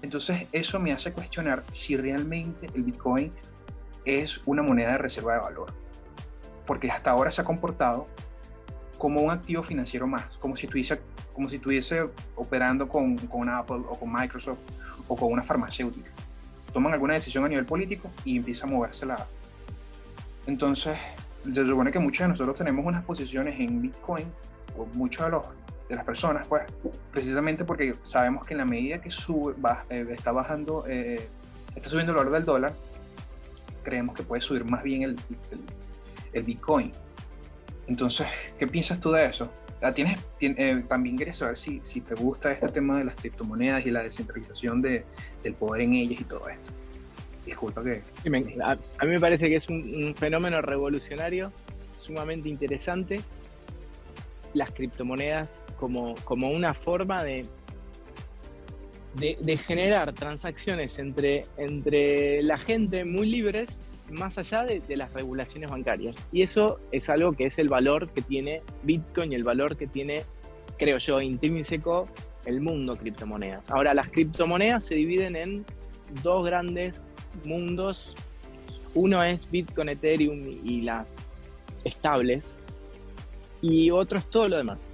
Entonces 0.00 0.48
eso 0.50 0.80
me 0.80 0.92
hace 0.92 1.12
cuestionar 1.12 1.62
si 1.72 1.94
realmente 1.98 2.68
el 2.72 2.84
Bitcoin 2.84 3.30
es 4.06 4.40
una 4.46 4.62
moneda 4.62 4.92
de 4.92 4.98
reserva 4.98 5.34
de 5.34 5.40
valor 5.40 5.84
porque 6.66 6.90
hasta 6.90 7.10
ahora 7.10 7.30
se 7.30 7.40
ha 7.40 7.44
comportado 7.44 8.06
como 8.98 9.20
un 9.20 9.30
activo 9.30 9.62
financiero 9.62 10.06
más, 10.06 10.36
como 10.38 10.56
si 10.56 10.66
estuviese, 10.66 11.00
como 11.32 11.48
si 11.48 11.56
estuviese 11.56 12.08
operando 12.36 12.88
con, 12.88 13.16
con 13.16 13.48
Apple 13.48 13.82
o 13.88 13.98
con 13.98 14.12
Microsoft 14.12 14.60
o 15.08 15.16
con 15.16 15.32
una 15.32 15.42
farmacéutica. 15.42 16.10
Toman 16.72 16.92
alguna 16.92 17.14
decisión 17.14 17.44
a 17.44 17.48
nivel 17.48 17.66
político 17.66 18.10
y 18.24 18.36
empieza 18.36 18.66
a 18.66 18.68
moverse 18.68 19.06
la... 19.06 19.26
Entonces, 20.46 20.96
se 21.52 21.66
supone 21.66 21.90
que 21.92 21.98
muchos 21.98 22.24
de 22.24 22.28
nosotros 22.28 22.56
tenemos 22.56 22.84
unas 22.84 23.04
posiciones 23.04 23.58
en 23.60 23.80
Bitcoin, 23.80 24.26
o 24.76 24.86
muchos 24.94 25.24
de, 25.24 25.30
los, 25.30 25.46
de 25.88 25.94
las 25.94 26.04
personas, 26.04 26.46
pues, 26.46 26.64
precisamente 27.12 27.64
porque 27.64 27.94
sabemos 28.02 28.46
que 28.46 28.54
en 28.54 28.58
la 28.58 28.64
medida 28.64 29.00
que 29.00 29.10
sube, 29.10 29.54
eh, 29.90 30.06
está 30.10 30.32
bajando, 30.32 30.84
eh, 30.88 31.28
está 31.76 31.88
subiendo 31.88 32.12
el 32.12 32.18
valor 32.18 32.32
del 32.32 32.44
dólar, 32.44 32.72
creemos 33.82 34.16
que 34.16 34.22
puede 34.22 34.42
subir 34.42 34.64
más 34.64 34.82
bien 34.82 35.02
el, 35.02 35.16
el 36.32 36.42
Bitcoin. 36.42 36.90
Entonces, 37.86 38.26
¿qué 38.58 38.66
piensas 38.66 39.00
tú 39.00 39.10
de 39.12 39.26
eso? 39.26 39.50
ah, 39.84 39.92
tienes, 39.92 40.18
eh, 40.40 40.82
también 40.88 41.16
quería 41.16 41.34
saber 41.34 41.58
si, 41.58 41.80
si 41.82 42.00
te 42.00 42.14
gusta 42.14 42.52
este 42.52 42.68
tema 42.68 42.98
de 42.98 43.04
las 43.04 43.14
criptomonedas 43.16 43.84
y 43.86 43.90
la 43.90 44.02
descentralización 44.02 44.80
de, 44.80 45.04
del 45.42 45.54
poder 45.54 45.82
en 45.82 45.94
ellas 45.94 46.20
y 46.20 46.24
todo 46.24 46.48
esto. 46.48 46.72
Disculpa 47.44 47.82
que... 47.84 48.00
a, 48.62 49.04
mí 49.04 49.10
me 49.10 49.20
parece 49.20 49.48
que 49.48 49.56
es 49.56 49.68
un, 49.68 50.14
fenómeno 50.16 50.62
revolucionario, 50.62 51.52
sumamente 52.00 52.48
interesante, 52.48 53.20
las 54.54 54.72
criptomonedas 54.72 55.60
como, 55.78 56.14
como 56.24 56.50
una 56.50 56.72
forma 56.72 57.22
de, 57.22 57.46
de, 59.14 59.58
generar 59.58 60.14
transacciones 60.14 60.98
entre, 60.98 61.42
entre 61.58 62.42
la 62.42 62.56
gente 62.58 63.04
muy 63.04 63.26
libres 63.26 63.80
más 64.14 64.38
allá 64.38 64.64
de, 64.64 64.82
las 64.96 65.12
regulaciones 65.12 65.70
bancarias. 65.70 66.16
Y 66.32 66.42
eso 66.42 66.80
es 66.92 67.08
algo 67.08 67.32
que 67.32 67.44
es 67.44 67.58
el 67.58 67.68
valor 67.68 68.08
que 68.10 68.22
tiene 68.22 68.62
Bitcoin 68.82 69.32
y 69.32 69.34
el 69.34 69.44
valor 69.44 69.76
que 69.76 69.86
tiene, 69.86 70.24
creo 70.78 70.98
yo, 70.98 71.20
intrínseco 71.20 72.08
el 72.46 72.60
mundo 72.60 72.94
criptomonedas. 72.94 73.70
Ahora, 73.70 73.94
las 73.94 74.10
criptomonedas 74.10 74.84
se 74.84 74.94
dividen 74.94 75.36
en 75.36 75.64
dos 76.22 76.46
grandes 76.46 77.00
mundos. 77.44 78.14
Uno 78.94 79.22
es 79.22 79.50
Bitcoin, 79.50 79.88
Ethereum 79.88 80.40
y 80.64 80.82
las 80.82 81.16
estables. 81.84 82.60
Y 83.60 83.90
otro 83.90 84.18
es 84.18 84.26
todo 84.30 84.48
lo 84.48 84.56
demás. 84.58 84.90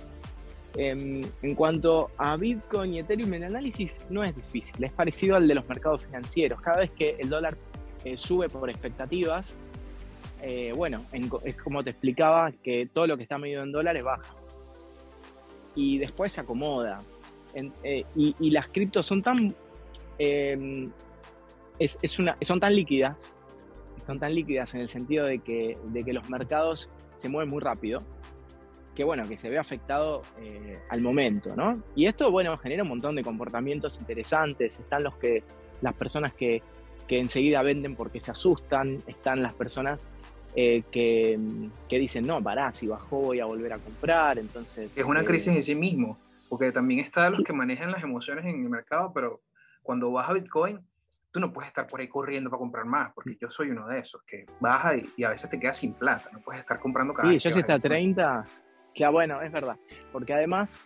Em, 0.76 1.22
en 1.42 1.54
cuanto 1.56 2.10
a 2.16 2.36
Bitcoin 2.36 2.94
y 2.94 3.00
Ethereum, 3.00 3.34
el 3.34 3.44
análisis 3.44 3.98
no 4.08 4.22
es 4.22 4.34
difícil, 4.36 4.84
es 4.84 4.92
parecido 4.92 5.34
al 5.34 5.48
de 5.48 5.54
los 5.56 5.68
mercados 5.68 6.04
financieros. 6.04 6.60
Cada 6.60 6.78
vez 6.78 6.90
que 6.92 7.16
el 7.18 7.28
dólar 7.28 7.56
eh, 8.04 8.16
sube 8.16 8.48
por 8.48 8.70
expectativas, 8.70 9.54
eh, 10.42 10.72
bueno, 10.74 11.02
es 11.44 11.56
como 11.56 11.84
te 11.84 11.90
explicaba 11.90 12.50
que 12.50 12.88
todo 12.90 13.06
lo 13.06 13.16
que 13.18 13.24
está 13.24 13.36
medido 13.36 13.62
en 13.62 13.72
dólares 13.72 14.02
baja. 14.02 14.34
Y 15.74 15.98
después 15.98 16.32
se 16.32 16.40
acomoda. 16.40 16.98
Eh, 17.54 18.04
y, 18.16 18.50
las 18.50 18.68
criptos 18.68 19.06
son 19.06 19.22
tan. 19.22 19.54
Em, 20.18 20.90
es, 21.78 22.18
una, 22.18 22.36
son 22.42 22.58
tan 22.58 22.74
líquidas, 22.74 23.32
son 24.06 24.18
tan 24.18 24.34
líquidas 24.34 24.74
en 24.74 24.80
el 24.80 24.88
sentido 24.88 25.26
de 25.26 25.40
que, 25.40 25.76
de 25.84 26.04
que 26.04 26.12
los 26.12 26.28
mercados 26.28 26.88
se 27.16 27.28
mueven 27.28 27.50
muy 27.50 27.60
rápido, 27.60 27.98
que 28.94 29.04
bueno, 29.04 29.26
que 29.26 29.36
se 29.36 29.48
ve 29.48 29.58
afectado 29.58 30.22
al 30.88 31.00
momento, 31.00 31.54
¿no? 31.56 31.82
Y 31.94 32.06
esto, 32.06 32.30
bueno, 32.30 32.56
genera 32.58 32.82
un 32.82 32.90
montón 32.90 33.14
de 33.14 33.22
comportamientos 33.22 33.98
interesantes. 33.98 34.78
Están 34.78 35.04
los 35.04 35.16
que, 35.16 35.42
las 35.80 35.94
personas 35.94 36.34
que, 36.34 36.62
que 37.10 37.18
enseguida 37.18 37.60
venden 37.62 37.96
porque 37.96 38.20
se 38.20 38.30
asustan, 38.30 38.98
están 39.08 39.42
las 39.42 39.52
personas 39.52 40.06
eh, 40.54 40.84
que, 40.92 41.36
dicen, 41.88 42.24
no, 42.24 42.40
pará, 42.40 42.70
si 42.70 42.86
bajó 42.86 43.18
voy 43.18 43.40
a 43.40 43.46
volver 43.46 43.72
a 43.72 43.78
comprar, 43.78 44.38
entonces... 44.38 44.96
Es 44.96 45.04
una 45.04 45.22
eh, 45.22 45.24
crisis 45.24 45.56
en 45.56 45.62
sí 45.64 45.74
mismo, 45.74 46.16
porque 46.48 46.70
también 46.70 47.00
están 47.00 47.32
los 47.32 47.42
que 47.42 47.52
manejan 47.52 47.90
las 47.90 48.04
emociones 48.04 48.44
en 48.44 48.62
el 48.62 48.70
mercado, 48.70 49.10
pero 49.12 49.40
cuando 49.82 50.12
baja 50.12 50.34
Bitcoin, 50.34 50.78
tú 51.32 51.40
no 51.40 51.52
puedes 51.52 51.66
estar 51.66 51.88
por 51.88 51.98
ahí 51.98 52.06
corriendo 52.06 52.48
para 52.48 52.60
comprar 52.60 52.84
más, 52.84 53.12
porque 53.12 53.36
yo 53.40 53.50
soy 53.50 53.70
uno 53.70 53.88
de 53.88 53.98
esos, 53.98 54.22
que 54.22 54.46
baja 54.60 54.92
y, 54.94 55.24
a 55.24 55.30
veces 55.30 55.50
te 55.50 55.58
quedas 55.58 55.78
sin 55.78 55.94
plata, 55.94 56.30
no 56.32 56.38
puedes 56.38 56.60
estar 56.60 56.78
comprando 56.78 57.12
cada 57.12 57.28
Sí, 57.28 57.40
yo 57.40 57.50
si 57.50 57.58
está 57.58 57.74
a 57.74 57.80
30, 57.80 58.44
que 58.94 59.08
bueno, 59.08 59.42
es 59.42 59.50
verdad, 59.50 59.76
porque 60.12 60.32
además 60.32 60.80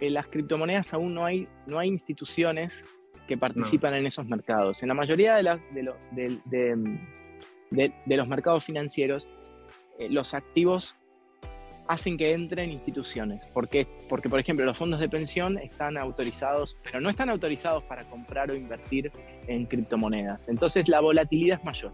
en 0.00 0.14
las 0.14 0.26
criptomonedas 0.28 0.94
aún 0.94 1.12
no 1.12 1.26
hay, 1.26 1.46
no 1.66 1.78
hay 1.78 1.88
instituciones 1.90 2.82
que 3.26 3.36
participan 3.36 3.94
en 3.94 4.06
esos 4.06 4.26
mercados. 4.26 4.82
En 4.82 4.88
la 4.88 4.94
mayoría 4.94 5.36
de, 5.36 5.58
de, 7.70 8.16
los 8.16 8.28
mercados 8.28 8.64
financieros, 8.64 9.28
eh, 9.98 10.08
los 10.08 10.34
activos 10.34 10.96
hacen 11.88 12.16
que 12.16 12.32
entren 12.32 12.70
instituciones. 12.70 13.46
Porque, 13.52 13.86
porque, 14.08 14.28
por 14.28 14.40
ejemplo, 14.40 14.64
los 14.64 14.76
fondos 14.76 15.00
de 15.00 15.08
pensión 15.08 15.58
están 15.58 15.96
autorizados, 15.96 16.76
pero 16.82 17.00
no 17.00 17.10
están 17.10 17.30
autorizados 17.30 17.82
para 17.84 18.04
comprar 18.04 18.50
o 18.50 18.56
invertir 18.56 19.10
en 19.46 19.66
criptomonedas. 19.66 20.48
Entonces 20.48 20.88
la 20.88 21.00
volatilidad 21.00 21.58
es 21.58 21.64
mayor. 21.64 21.92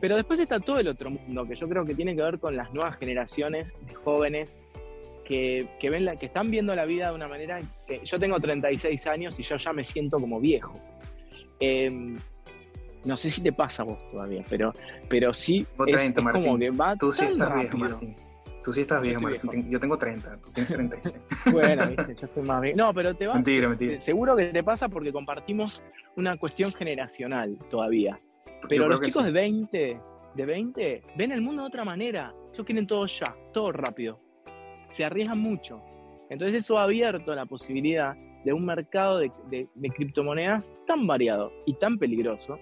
Pero 0.00 0.16
después 0.16 0.40
está 0.40 0.60
todo 0.60 0.78
el 0.78 0.88
otro 0.88 1.10
mundo, 1.10 1.46
que 1.46 1.54
yo 1.54 1.68
creo 1.68 1.84
que 1.84 1.94
tiene 1.94 2.16
que 2.16 2.22
ver 2.22 2.38
con 2.38 2.56
las 2.56 2.72
nuevas 2.72 2.96
generaciones 2.96 3.76
de 3.86 3.94
jóvenes 3.94 4.56
que, 5.28 5.90
ven 5.90 6.06
la, 6.06 6.16
que 6.16 6.26
están 6.26 6.50
viendo 6.50 6.74
la 6.74 6.86
vida 6.86 7.10
de 7.10 7.14
una 7.14 7.28
manera 7.28 7.60
que 7.86 8.00
yo 8.02 8.18
tengo 8.18 8.40
36 8.40 9.06
años 9.06 9.38
y 9.38 9.42
yo 9.42 9.56
ya 9.56 9.72
me 9.72 9.84
siento 9.84 10.18
como 10.18 10.40
viejo. 10.40 10.72
Em, 11.60 12.16
no 13.04 13.16
sé 13.16 13.28
si 13.28 13.42
te 13.42 13.52
pasa 13.52 13.82
a 13.82 13.86
vos 13.86 14.06
todavía, 14.06 14.42
pero, 14.48 14.72
pero 15.08 15.32
sí 15.32 15.66
es, 15.86 16.12
como 16.12 16.58
que 16.58 16.70
va 16.70 16.96
Tú 16.96 17.12
sí 17.12 17.26
estás 17.26 17.54
viejo, 17.54 17.76
Martín. 17.76 18.16
Tú 18.64 18.72
sí 18.72 18.80
estás 18.80 19.02
viejo, 19.02 19.20
Martín. 19.20 19.70
Yo 19.70 19.78
tengo 19.78 19.98
30, 19.98 20.38
tú 20.40 20.50
tienes 20.52 20.72
36. 20.72 21.18
bueno, 21.52 21.86
¿viste? 21.88 22.14
yo 22.14 22.26
estoy 22.26 22.42
más 22.44 22.60
viejo. 22.62 22.78
No, 22.78 22.94
pero 22.94 23.14
te 23.14 23.26
va. 23.26 23.34
Mentira, 23.34 23.68
mentira. 23.68 24.00
Seguro 24.00 24.34
que 24.34 24.46
te 24.46 24.64
pasa 24.64 24.88
porque 24.88 25.12
compartimos 25.12 25.82
una 26.16 26.38
cuestión 26.38 26.72
generacional 26.72 27.58
todavía. 27.68 28.18
Pero 28.66 28.88
los 28.88 29.00
chicos 29.02 29.24
de 29.24 29.30
20, 29.30 30.00
de 30.34 30.46
20, 30.46 31.02
ven 31.16 31.32
el 31.32 31.42
mundo 31.42 31.62
de 31.62 31.68
otra 31.68 31.84
manera. 31.84 32.34
Ellos 32.52 32.64
quieren 32.64 32.86
todo 32.86 33.06
ya, 33.06 33.36
todo 33.52 33.72
rápido 33.72 34.27
se 34.90 35.04
arriesgan 35.04 35.38
mucho. 35.38 35.82
Entonces 36.30 36.64
eso 36.64 36.78
ha 36.78 36.84
abierto 36.84 37.34
la 37.34 37.46
posibilidad 37.46 38.16
de 38.44 38.52
un 38.52 38.64
mercado 38.64 39.18
de, 39.18 39.68
criptomonedas 39.94 40.72
tan 40.86 41.06
variado 41.06 41.52
y 41.66 41.74
tan 41.74 41.98
peligroso. 41.98 42.58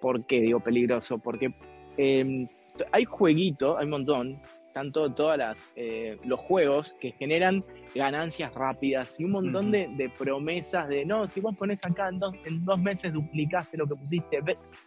¿Por 0.00 0.26
qué 0.26 0.40
digo 0.40 0.60
peligroso? 0.60 1.18
Porque 1.18 1.54
em, 1.96 2.46
hay 2.92 3.04
jueguitos, 3.04 3.76
hay 3.78 3.84
un 3.84 3.90
montón, 3.90 4.42
tanto 4.74 5.12
todas 5.12 5.38
las 5.38 5.58
eh, 5.76 6.18
los 6.24 6.40
juegos 6.40 6.94
que 7.00 7.12
generan 7.12 7.62
ganancias 7.94 8.52
rápidas 8.54 9.18
y 9.20 9.24
un 9.24 9.30
montón 9.30 9.70
de, 9.70 10.10
promesas 10.18 10.88
de 10.88 11.04
no, 11.04 11.28
si 11.28 11.40
vos 11.40 11.56
pones 11.56 11.84
acá 11.84 12.08
en 12.08 12.18
dos, 12.18 12.34
en 12.44 12.64
dos 12.64 12.80
meses 12.82 13.12
duplicaste 13.12 13.76
lo 13.76 13.86
que 13.86 13.94
pusiste, 13.94 14.40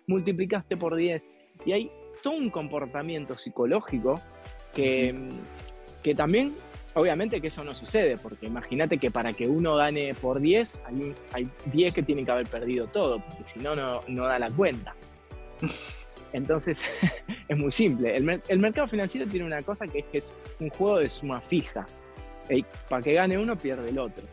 multiplicaste 0.07 0.75
por 0.75 0.95
10. 0.95 1.23
Y 1.65 1.71
hay 1.71 1.89
todo 2.21 2.35
un 2.35 2.49
comportamiento 2.49 3.37
psicológico 3.37 4.19
que, 4.75 5.29
que 6.03 6.13
también 6.13 6.53
Obviamente 6.97 7.39
que 7.39 7.49
eso 7.49 7.63
no 7.63 7.75
sucede, 7.75 8.17
porque 8.17 8.47
imagínate 8.47 8.97
que 8.97 9.11
para 9.11 9.31
que 9.31 9.47
uno 9.47 9.75
gane 9.75 10.15
por 10.15 10.39
10, 10.39 10.81
hay, 10.87 11.15
hay 11.31 11.47
10 11.71 11.93
que 11.93 12.01
tienen 12.01 12.25
que 12.25 12.31
haber 12.31 12.47
perdido 12.47 12.87
todo, 12.87 13.19
porque 13.19 13.43
si 13.45 13.59
no, 13.59 13.75
no 13.75 14.23
da 14.23 14.39
la 14.39 14.49
cuenta. 14.49 14.95
Entonces, 16.33 16.81
es 17.47 17.57
muy 17.57 17.71
simple. 17.71 18.17
El, 18.17 18.59
mercado 18.59 18.87
financiero 18.87 19.27
tiene 19.27 19.45
una 19.45 19.61
cosa 19.61 19.85
que 19.85 19.99
es 19.99 20.05
que 20.07 20.17
es 20.17 20.33
un 20.59 20.69
juego 20.69 20.97
de 20.97 21.09
suma 21.09 21.39
fija. 21.39 21.85
Para 22.89 23.03
que 23.03 23.13
gane 23.13 23.37
uno, 23.37 23.55
pierde 23.55 23.89
el 23.89 23.99
otro. 23.99 24.23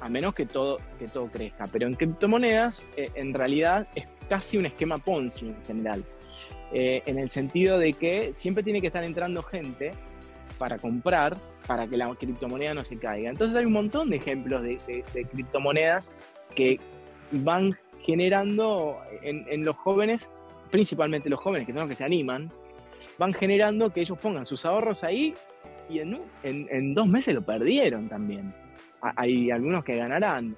A 0.00 0.08
menos 0.08 0.34
que 0.34 0.46
todo, 0.46 0.78
que 0.98 1.08
todo 1.08 1.26
crezca. 1.26 1.66
Pero 1.70 1.86
en 1.86 1.96
criptomonedas, 1.96 2.82
eh, 2.96 3.10
en 3.14 3.34
realidad, 3.34 3.88
es 3.94 4.06
casi 4.30 4.56
un 4.56 4.64
esquema 4.64 4.96
Ponzi 4.96 5.48
en 5.48 5.64
general. 5.66 6.02
Eh, 6.72 7.02
en 7.04 7.18
el 7.18 7.28
sentido 7.28 7.78
de 7.78 7.92
que 7.92 8.32
siempre 8.32 8.64
tiene 8.64 8.80
que 8.80 8.86
estar 8.86 9.04
entrando 9.04 9.42
gente 9.42 9.92
para 10.58 10.78
comprar 10.78 11.36
para 11.66 11.86
que 11.86 11.96
la 11.96 12.14
criptomoneda 12.14 12.74
no 12.74 12.84
se 12.84 12.96
caiga. 12.98 13.30
Entonces 13.30 13.56
hay 13.56 13.66
un 13.66 13.72
montón 13.72 14.10
de 14.10 14.16
ejemplos 14.16 14.62
de, 14.62 15.04
criptomonedas 15.32 16.12
que 16.54 16.80
van 17.32 17.76
generando 18.02 18.98
en, 19.22 19.64
los 19.64 19.76
jóvenes, 19.76 20.30
principalmente 20.70 21.28
los 21.28 21.40
jóvenes 21.40 21.66
que 21.66 21.72
son 21.72 21.82
los 21.82 21.90
que 21.90 21.96
se 21.96 22.04
animan, 22.04 22.50
van 23.18 23.34
generando 23.34 23.92
que 23.92 24.00
ellos 24.00 24.18
pongan 24.18 24.46
sus 24.46 24.64
ahorros 24.64 25.02
ahí 25.02 25.34
y 25.88 26.00
en, 26.00 26.94
dos 26.94 27.06
meses 27.06 27.34
lo 27.34 27.42
perdieron 27.42 28.08
también. 28.08 28.54
Hay 29.00 29.50
algunos 29.50 29.84
que 29.84 29.96
ganarán, 29.96 30.56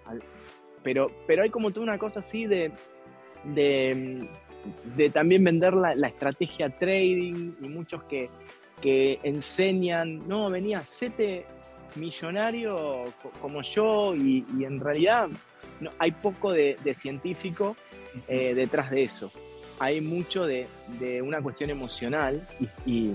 pero, 0.82 1.10
pero 1.26 1.42
hay 1.42 1.50
como 1.50 1.70
toda 1.70 1.84
una 1.84 1.98
cosa 1.98 2.20
así 2.20 2.46
de, 2.46 2.70
de, 3.44 4.28
también 5.12 5.42
vender 5.44 5.74
la, 5.74 5.94
la 5.94 6.08
estrategia 6.08 6.70
trading 6.70 7.54
y 7.60 7.68
muchos 7.68 8.04
que, 8.04 8.30
que 8.80 9.18
enseñan, 9.22 10.26
no, 10.28 10.50
venía 10.50 10.82
siete 10.84 11.46
millonario 11.96 13.04
como 13.40 13.62
yo 13.62 14.14
y, 14.14 14.44
en 14.60 14.80
realidad 14.80 15.28
no, 15.80 15.90
hay 15.98 16.12
poco 16.12 16.52
de, 16.52 16.76
científico 16.94 17.76
eh, 18.28 18.54
detrás 18.54 18.90
de 18.90 19.02
eso. 19.02 19.30
Hay 19.80 20.00
mucho 20.00 20.46
de, 20.46 20.66
una 21.22 21.40
cuestión 21.40 21.70
emocional 21.70 22.46
y, 22.84 23.10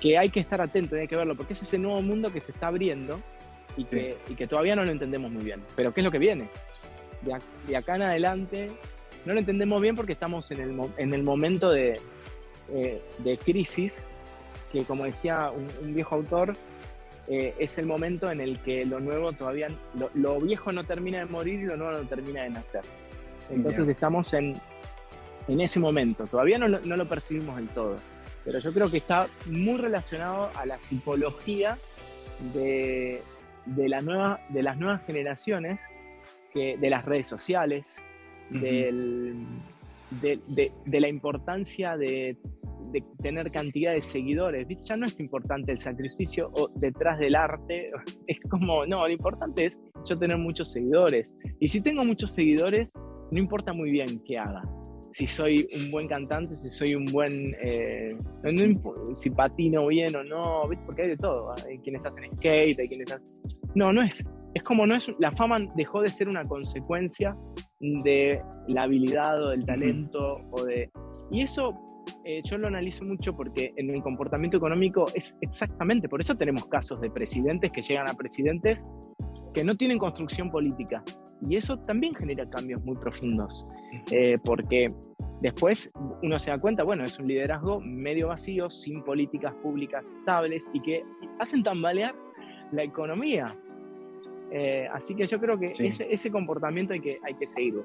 que 0.00 0.16
hay 0.16 0.30
que 0.30 0.38
estar 0.38 0.60
atento, 0.60 0.94
hay 0.94 1.08
que 1.08 1.16
verlo, 1.16 1.34
porque 1.34 1.54
es 1.54 1.62
ese 1.62 1.76
nuevo 1.76 2.00
mundo 2.02 2.32
que 2.32 2.40
se 2.40 2.52
está 2.52 2.68
abriendo 2.68 3.20
y 3.76 3.84
que, 3.84 4.16
que 4.36 4.46
todavía 4.46 4.76
no 4.76 4.84
lo 4.84 4.92
entendemos 4.92 5.30
muy 5.30 5.42
bien. 5.42 5.60
Pero 5.74 5.92
¿qué 5.92 6.02
es 6.02 6.04
lo 6.04 6.12
que 6.12 6.18
viene? 6.18 6.48
De, 7.66 7.76
acá 7.76 7.96
en 7.96 8.02
adelante 8.02 8.70
no 9.24 9.32
lo 9.32 9.40
entendemos 9.40 9.82
bien 9.82 9.96
porque 9.96 10.12
estamos 10.12 10.52
en 10.52 10.60
el, 10.60 10.80
en 10.98 11.14
el 11.14 11.24
momento 11.24 11.70
de, 11.72 12.00
eh, 12.72 13.00
de 13.18 13.38
crisis, 13.38 14.06
que 14.72 14.84
como 14.84 15.04
decía 15.04 15.50
un, 15.50 15.94
viejo 15.94 16.14
autor, 16.14 16.54
eh, 17.28 17.54
es 17.58 17.78
el 17.78 17.86
momento 17.86 18.30
en 18.30 18.40
el 18.40 18.58
que 18.60 18.84
lo 18.84 19.00
nuevo 19.00 19.32
todavía, 19.32 19.68
lo, 20.14 20.40
viejo 20.40 20.72
no 20.72 20.84
termina 20.84 21.18
de 21.18 21.26
morir 21.26 21.60
y 21.60 21.64
lo 21.64 21.76
nuevo 21.76 21.92
no 21.92 22.08
termina 22.08 22.42
de 22.42 22.50
nacer. 22.50 22.82
Entonces 23.50 23.88
estamos 23.88 24.32
en, 24.34 24.54
en 25.46 25.60
ese 25.60 25.80
momento, 25.80 26.24
todavía 26.26 26.58
no, 26.58 26.68
no, 26.68 26.96
lo 26.96 27.08
percibimos 27.08 27.56
del 27.56 27.68
todo, 27.68 27.96
pero 28.44 28.58
yo 28.58 28.72
creo 28.72 28.90
que 28.90 28.98
está 28.98 29.28
muy 29.46 29.78
relacionado 29.78 30.50
a 30.54 30.66
la 30.66 30.78
psicología 30.78 31.78
de, 32.54 33.20
la 33.76 34.00
nueva, 34.00 34.40
de 34.50 34.62
las 34.62 34.76
nuevas 34.76 35.02
generaciones, 35.06 35.82
que, 36.52 36.76
de 36.76 36.90
las 36.90 37.04
redes 37.04 37.26
sociales, 37.26 38.02
de, 38.50 39.34
la 40.86 41.08
importancia 41.08 41.96
de, 41.96 42.36
tener 43.22 43.50
cantidad 43.50 43.92
de 43.92 44.00
seguidores. 44.00 44.66
Ya 44.86 44.96
no 44.96 45.06
es 45.06 45.18
importante 45.20 45.72
el 45.72 45.78
sacrificio 45.78 46.50
o 46.54 46.68
detrás 46.76 47.18
del 47.18 47.34
arte. 47.34 47.90
Es 48.26 48.38
como, 48.50 48.84
no, 48.84 49.06
lo 49.06 49.12
importante 49.12 49.66
es 49.66 49.80
yo 50.04 50.18
tener 50.18 50.36
muchos 50.38 50.70
seguidores. 50.70 51.34
Y 51.60 51.68
si 51.68 51.80
tengo 51.80 52.04
muchos 52.04 52.32
seguidores, 52.32 52.92
no 53.30 53.38
importa 53.38 53.72
muy 53.72 53.90
bien 53.90 54.22
qué 54.26 54.38
haga 54.38 54.62
si 55.12 55.26
soy 55.26 55.66
un 55.74 55.90
buen 55.90 56.06
cantante, 56.06 56.54
si 56.54 56.70
soy 56.70 56.94
un 56.94 57.06
buen. 57.06 57.54
Eh, 57.60 58.16
si 59.14 59.30
patino 59.30 59.86
bien 59.86 60.14
o 60.14 60.22
no, 60.24 60.68
porque 60.86 61.02
hay 61.02 61.08
de 61.08 61.16
todo. 61.16 61.54
Hay 61.66 61.78
quienes 61.78 62.04
hacen 62.04 62.24
skate, 62.34 62.78
hay 62.78 62.88
quienes 62.88 63.12
hacen. 63.12 63.26
No, 63.74 63.92
no 63.92 64.02
es. 64.02 64.24
Es 64.54 64.62
como 64.62 64.86
no 64.86 64.94
es. 64.94 65.10
La 65.18 65.32
fama 65.32 65.58
dejó 65.76 66.02
de 66.02 66.08
ser 66.08 66.28
una 66.28 66.44
consecuencia 66.44 67.36
de 67.80 68.40
la 68.68 68.82
habilidad 68.82 69.42
o 69.42 69.50
del 69.50 69.64
talento 69.64 70.36
o 70.52 70.64
de. 70.64 70.90
Y 71.30 71.42
eso 71.42 71.74
eh, 72.24 72.42
yo 72.44 72.58
lo 72.58 72.68
analizo 72.68 73.04
mucho 73.04 73.34
porque 73.34 73.72
en 73.76 73.90
el 73.90 74.02
comportamiento 74.02 74.56
económico 74.56 75.06
es 75.14 75.36
exactamente. 75.40 76.08
Por 76.08 76.20
eso 76.20 76.36
tenemos 76.36 76.66
casos 76.66 77.00
de 77.00 77.10
presidentes 77.10 77.70
que 77.72 77.82
llegan 77.82 78.08
a 78.08 78.14
presidentes 78.14 78.82
que 79.54 79.64
no 79.64 79.76
tienen 79.76 79.98
construcción 79.98 80.50
política. 80.50 81.02
Y 81.48 81.56
eso 81.56 81.78
también 81.78 82.14
genera 82.14 82.48
cambios 82.50 82.84
muy 82.84 82.96
profundos, 82.96 83.64
eh, 84.10 84.38
porque 84.44 84.92
después 85.40 85.90
uno 86.22 86.38
se 86.38 86.50
da 86.50 86.58
cuenta, 86.58 86.82
bueno, 86.82 87.04
es 87.04 87.18
un 87.18 87.28
liderazgo 87.28 87.80
medio 87.80 88.28
vacío, 88.28 88.70
sin 88.70 89.02
políticas 89.04 89.54
públicas 89.62 90.10
estables 90.18 90.68
y 90.72 90.80
que 90.80 91.02
hacen 91.38 91.62
tambalear 91.62 92.14
la 92.72 92.82
economía. 92.82 93.54
Eh, 94.50 94.88
así 94.92 95.14
que 95.14 95.26
yo 95.26 95.38
creo 95.38 95.56
que 95.56 95.72
ese, 95.78 96.12
ese, 96.12 96.30
comportamiento 96.30 96.94
hay 96.94 97.00
que, 97.00 97.18
hay 97.22 97.34
que 97.34 97.46
seguirlo. 97.46 97.84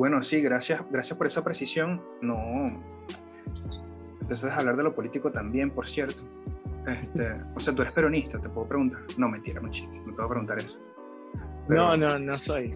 Bueno, 0.00 0.22
sí, 0.22 0.40
gracias, 0.40 0.82
gracias 0.90 1.18
por 1.18 1.26
esa 1.26 1.44
precisión. 1.44 2.02
No, 2.22 2.34
entonces 4.18 4.50
hablar 4.50 4.74
de 4.78 4.84
lo 4.84 4.94
político 4.94 5.30
también, 5.30 5.70
por 5.70 5.86
cierto. 5.86 6.22
Este, 6.86 7.30
o 7.54 7.60
sea, 7.60 7.74
tú 7.74 7.82
eres 7.82 7.92
peronista, 7.92 8.38
te 8.38 8.48
puedo 8.48 8.66
preguntar. 8.66 9.02
No, 9.18 9.28
mentira, 9.28 9.60
no 9.60 9.68
chiste, 9.68 9.98
no 9.98 10.04
te 10.04 10.12
voy 10.12 10.24
a 10.24 10.28
preguntar 10.28 10.58
eso. 10.58 10.78
No, 11.68 11.98
no, 11.98 12.18
no 12.18 12.38
soy. 12.38 12.70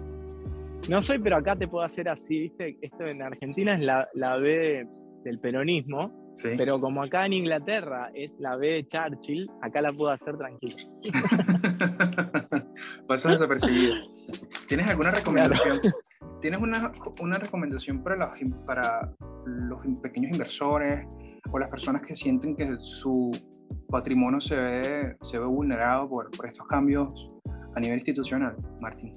No 0.91 1.01
soy, 1.01 1.19
pero 1.19 1.39
acá 1.39 1.57
te 1.57 1.67
puedo 1.67 1.83
hacer 1.83 2.11
así, 2.11 2.41
¿viste? 2.41 2.77
Esto 2.83 3.07
en 3.07 3.23
Argentina 3.23 3.73
es 3.73 3.81
la, 3.81 4.07
la 4.13 4.37
B 4.37 4.87
del 5.25 5.39
peronismo, 5.41 6.35
pero 6.59 6.79
como 6.79 7.03
acá 7.03 7.25
en 7.25 7.33
Inglaterra 7.33 8.11
es 8.13 8.39
la 8.39 8.57
B 8.57 8.67
de 8.67 8.87
Churchill, 8.87 9.51
acá 9.63 9.81
la 9.81 9.95
puedo 9.95 10.11
hacer 10.11 10.37
tranquila. 10.37 10.77
Pasas 13.09 13.33
desapercibido. 13.33 13.95
¿Tienes 14.69 14.91
alguna 14.91 15.11
recomendación? 15.11 15.81
¿Tienes 16.41 16.61
una, 16.61 16.93
una 17.21 17.39
recomendación 17.39 18.03
para 18.03 18.17
los, 18.17 18.33
para 18.67 19.01
los 19.47 19.83
pequeños 20.03 20.33
inversores 20.33 21.07
o 21.51 21.59
las 21.59 21.71
personas 21.71 22.03
que 22.03 22.15
sienten 22.15 22.55
que 22.55 22.77
su 22.79 23.31
patrimonio 23.89 24.41
se 24.41 24.57
ve, 24.57 25.17
se 25.23 25.39
ve 25.39 25.47
vulnerado 25.47 26.09
por, 26.09 26.31
por 26.31 26.47
estos 26.47 26.67
cambios 26.67 27.27
a 27.75 27.81
nivel 27.81 27.99
institucional, 27.99 28.57
Martín? 28.81 29.15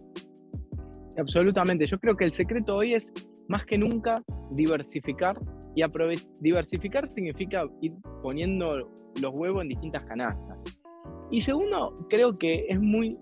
Absolutamente. 1.17 1.85
Yo 1.85 1.99
creo 1.99 2.15
que 2.15 2.25
el 2.25 2.31
secreto 2.31 2.77
hoy 2.77 2.93
es 2.93 3.11
más 3.47 3.65
que 3.65 3.77
nunca 3.77 4.23
diversificar 4.51 5.37
y 5.75 5.83
diversificar 6.41 7.07
significa 7.07 7.65
ir 7.81 7.93
poniendo 8.23 8.89
los 9.21 9.39
huevos 9.39 9.61
en 9.61 9.69
distintas 9.69 10.03
canastas. 10.05 10.57
Y 11.29 11.41
segundo, 11.41 11.95
creo 12.09 12.33
que 12.33 12.65
es 12.67 12.79
muy, 12.79 13.17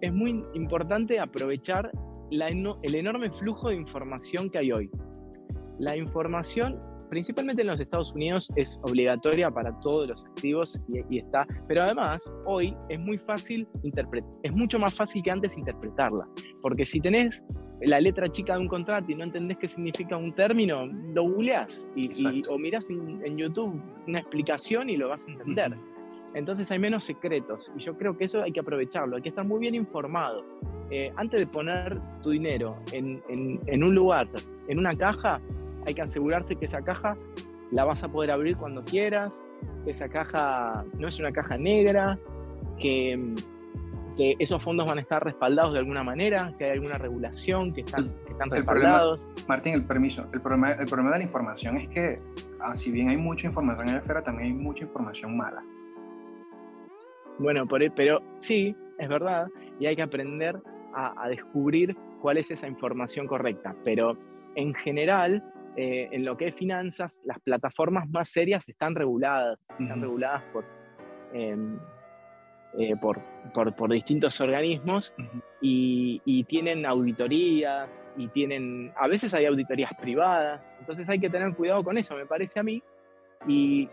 es 0.00 0.12
muy 0.12 0.44
importante 0.54 1.18
aprovechar 1.18 1.90
el 2.30 2.94
enorme 2.94 3.30
flujo 3.30 3.70
de 3.70 3.76
información 3.76 4.50
que 4.50 4.58
hay 4.58 4.72
hoy. 4.72 4.90
La 5.78 5.96
información 5.96 6.80
principalmente 7.08 7.62
en 7.62 7.68
los 7.68 7.80
Estados 7.80 8.12
Unidos 8.14 8.48
es 8.56 8.78
obligatoria 8.82 9.50
para 9.50 9.78
todos 9.80 10.08
los 10.08 10.24
activos 10.24 10.80
y, 10.88 11.18
está, 11.18 11.46
pero 11.66 11.82
además 11.82 12.30
hoy 12.44 12.76
es 12.88 12.98
muy 12.98 13.18
fácil 13.18 13.66
interpretar, 13.82 14.30
es 14.42 14.52
mucho 14.52 14.78
más 14.78 14.94
fácil 14.94 15.22
que 15.22 15.30
antes 15.30 15.56
interpretarla, 15.56 16.26
porque 16.62 16.84
si 16.84 17.00
tenés 17.00 17.42
la 17.82 18.00
letra 18.00 18.28
chica 18.30 18.54
de 18.54 18.60
un 18.60 18.68
contrato 18.68 19.10
y 19.10 19.14
no 19.14 19.24
entendés 19.24 19.58
qué 19.58 19.68
significa 19.68 20.16
un 20.16 20.34
término, 20.34 20.86
lo 20.86 21.22
googleás 21.22 21.88
y, 21.94 22.42
o 22.48 22.58
mirás 22.58 22.90
en, 22.90 23.36
YouTube 23.36 23.80
una 24.06 24.18
explicación 24.18 24.90
y 24.90 24.96
lo 24.96 25.08
vas 25.08 25.24
a 25.26 25.30
entender. 25.30 25.76
Entonces 26.34 26.70
hay 26.70 26.78
menos 26.78 27.04
secretos 27.04 27.72
y 27.76 27.80
yo 27.80 27.96
creo 27.96 28.16
que 28.16 28.24
eso 28.24 28.42
hay 28.42 28.52
que 28.52 28.60
aprovecharlo, 28.60 29.16
hay 29.16 29.22
que 29.22 29.30
estar 29.30 29.44
muy 29.44 29.60
bien 29.60 29.74
informado. 29.74 30.44
Eh, 30.90 31.12
antes 31.16 31.40
de 31.40 31.46
poner 31.46 32.00
tu 32.22 32.30
dinero 32.30 32.76
en, 32.92 33.22
en 33.28 33.84
un 33.84 33.94
lugar, 33.94 34.28
en 34.68 34.78
una 34.78 34.96
caja, 34.96 35.40
hay 35.86 35.94
que 35.94 36.02
asegurarse 36.02 36.56
que 36.56 36.66
esa 36.66 36.80
caja 36.80 37.16
la 37.70 37.84
vas 37.84 38.02
a 38.02 38.08
poder 38.08 38.30
abrir 38.30 38.56
cuando 38.56 38.84
quieras, 38.84 39.46
que 39.84 39.90
esa 39.90 40.08
caja 40.08 40.84
no 40.98 41.08
es 41.08 41.18
una 41.18 41.30
caja 41.30 41.56
negra, 41.56 42.18
que, 42.78 43.34
esos 44.18 44.60
fondos 44.64 44.84
van 44.84 44.98
a 44.98 45.00
estar 45.00 45.22
respaldados 45.22 45.74
de 45.74 45.78
alguna 45.78 46.02
manera, 46.02 46.52
que 46.58 46.64
hay 46.64 46.70
alguna 46.72 46.98
regulación, 46.98 47.72
que 47.72 47.82
están, 47.82 48.06
están 48.28 48.50
respaldados. 48.50 49.28
Martín, 49.46 49.74
el 49.74 49.84
permiso, 49.84 50.26
el 50.32 50.40
problema, 50.40 50.72
el 50.72 50.86
problema 50.86 51.12
de 51.12 51.18
la 51.18 51.22
información 51.22 51.76
es 51.76 51.86
que, 51.86 52.18
ah, 52.60 52.74
si 52.74 52.90
bien 52.90 53.10
hay 53.10 53.16
mucha 53.16 53.46
información 53.46 53.86
en 53.86 53.94
la 53.94 54.00
esfera, 54.00 54.24
también 54.24 54.48
hay 54.48 54.58
mucha 54.58 54.82
información 54.82 55.36
mala. 55.36 55.62
Bueno, 57.38 57.66
e, 57.80 57.90
pero 57.90 58.20
sí, 58.38 58.74
es 58.98 59.08
verdad, 59.08 59.48
y 59.78 59.86
hay 59.86 59.96
que 59.96 60.02
aprender 60.02 60.60
a, 60.94 61.24
a 61.24 61.28
descubrir 61.28 61.96
cuál 62.20 62.38
es 62.38 62.50
esa 62.50 62.66
información 62.66 63.26
correcta, 63.26 63.74
pero 63.84 64.18
en 64.54 64.74
general 64.74 65.42
eh, 65.80 66.08
en 66.10 66.24
lo 66.24 66.36
que 66.36 66.48
es 66.48 66.56
finanzas, 66.56 67.22
las 67.24 67.38
plataformas 67.38 68.08
más 68.08 68.30
serias 68.30 68.68
están 68.68 68.96
reguladas, 68.96 69.64
están 69.78 70.00
reguladas 70.00 70.42
em, 71.32 71.78
eh, 72.76 72.96
por, 73.00 73.20
por, 73.54 73.88
distintos 73.88 74.40
organismos 74.40 75.14
y, 75.60 76.44
tienen 76.48 76.84
auditorías 76.84 78.08
y 78.16 78.26
tienen, 78.26 78.92
a 78.96 79.06
veces 79.06 79.32
hay 79.34 79.46
auditorías 79.46 79.92
privadas, 80.00 80.74
entonces 80.80 81.08
hay 81.08 81.20
que 81.20 81.30
tener 81.30 81.54
cuidado 81.54 81.84
con 81.84 81.96
eso, 81.96 82.16
me 82.16 82.26
parece 82.26 82.58
a 82.58 82.64
mí. 82.64 82.82
Y, 83.46 83.88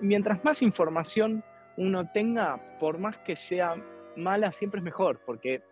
mientras 0.00 0.42
más 0.42 0.62
información 0.62 1.44
uno 1.80 2.06
tenga, 2.12 2.60
por 2.78 2.98
más 2.98 3.16
que 3.18 3.36
sea 3.36 3.74
mala, 4.14 4.52
siempre 4.52 4.80
es 4.80 4.84
mejor, 4.84 5.18
porque 5.24 5.62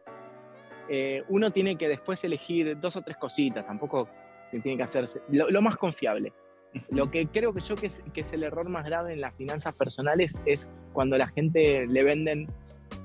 eh, 0.88 1.23
uno 1.29 1.51
tiene 1.51 1.77
que 1.77 1.87
después 1.87 2.25
elegir 2.25 2.81
dos 2.81 2.97
o 2.97 3.03
tres 3.03 3.18
cositas, 3.18 3.66
tampoco 3.66 4.09
tiene 4.51 4.79
que 4.79 4.83
hacerse, 4.83 5.21
lo, 5.29 5.61
más 5.61 5.77
confiable. 5.77 6.33
Lo 6.88 7.11
que 7.11 7.27
creo 7.27 7.53
que 7.53 7.61
yo 7.61 7.77
que 7.77 7.88
es, 7.88 8.33
el 8.33 8.42
error 8.42 8.71
más 8.71 8.87
grave 8.87 9.12
en 9.12 9.21
las 9.21 9.35
finanzas 9.35 9.75
personales 9.75 10.40
es 10.47 10.71
cuando 10.94 11.18
la 11.18 11.29
gente 11.29 11.87
le 11.87 12.03
venden, 12.03 12.49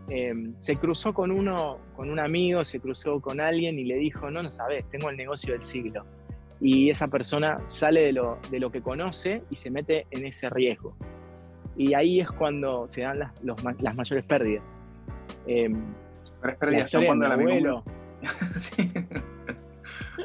em, 0.08 0.54
se 0.60 0.78
cruzó 0.78 1.14
con 1.14 1.30
uno, 1.30 1.80
con 1.98 2.10
un 2.10 2.20
amigo, 2.20 2.64
se 2.64 2.80
cruzó 2.80 3.20
con 3.20 3.42
alguien 3.42 3.78
y 3.78 3.84
le 3.84 3.96
dijo, 3.96 4.32
no, 4.32 4.42
no 4.42 4.50
sabes, 4.50 4.90
tengo 4.90 5.10
el 5.10 5.18
negocio 5.18 5.52
del 5.52 5.62
siglo. 5.62 6.06
Y 6.62 6.90
esa 6.90 7.10
persona 7.10 7.58
sale 7.66 8.00
de 8.02 8.14
lo, 8.14 8.40
de 8.50 8.62
lo 8.62 8.72
que 8.72 8.82
conoce 8.82 9.44
y 9.50 9.58
se 9.58 9.70
mete 9.70 10.08
en 10.12 10.26
ese 10.26 10.50
riesgo. 10.50 10.96
Y 11.76 11.94
ahí 11.94 12.20
es 12.20 12.30
cuando 12.32 12.88
se 12.88 13.02
dan 13.02 13.20
las, 13.20 13.32
las 13.82 13.96
mayores 13.96 14.24
pérdidas. 14.26 14.80
Eh, 15.48 15.74
pérdidas 16.60 16.92
son 16.92 17.06
cuando 17.06 17.26
el 17.26 17.32
abuelo. 17.32 17.84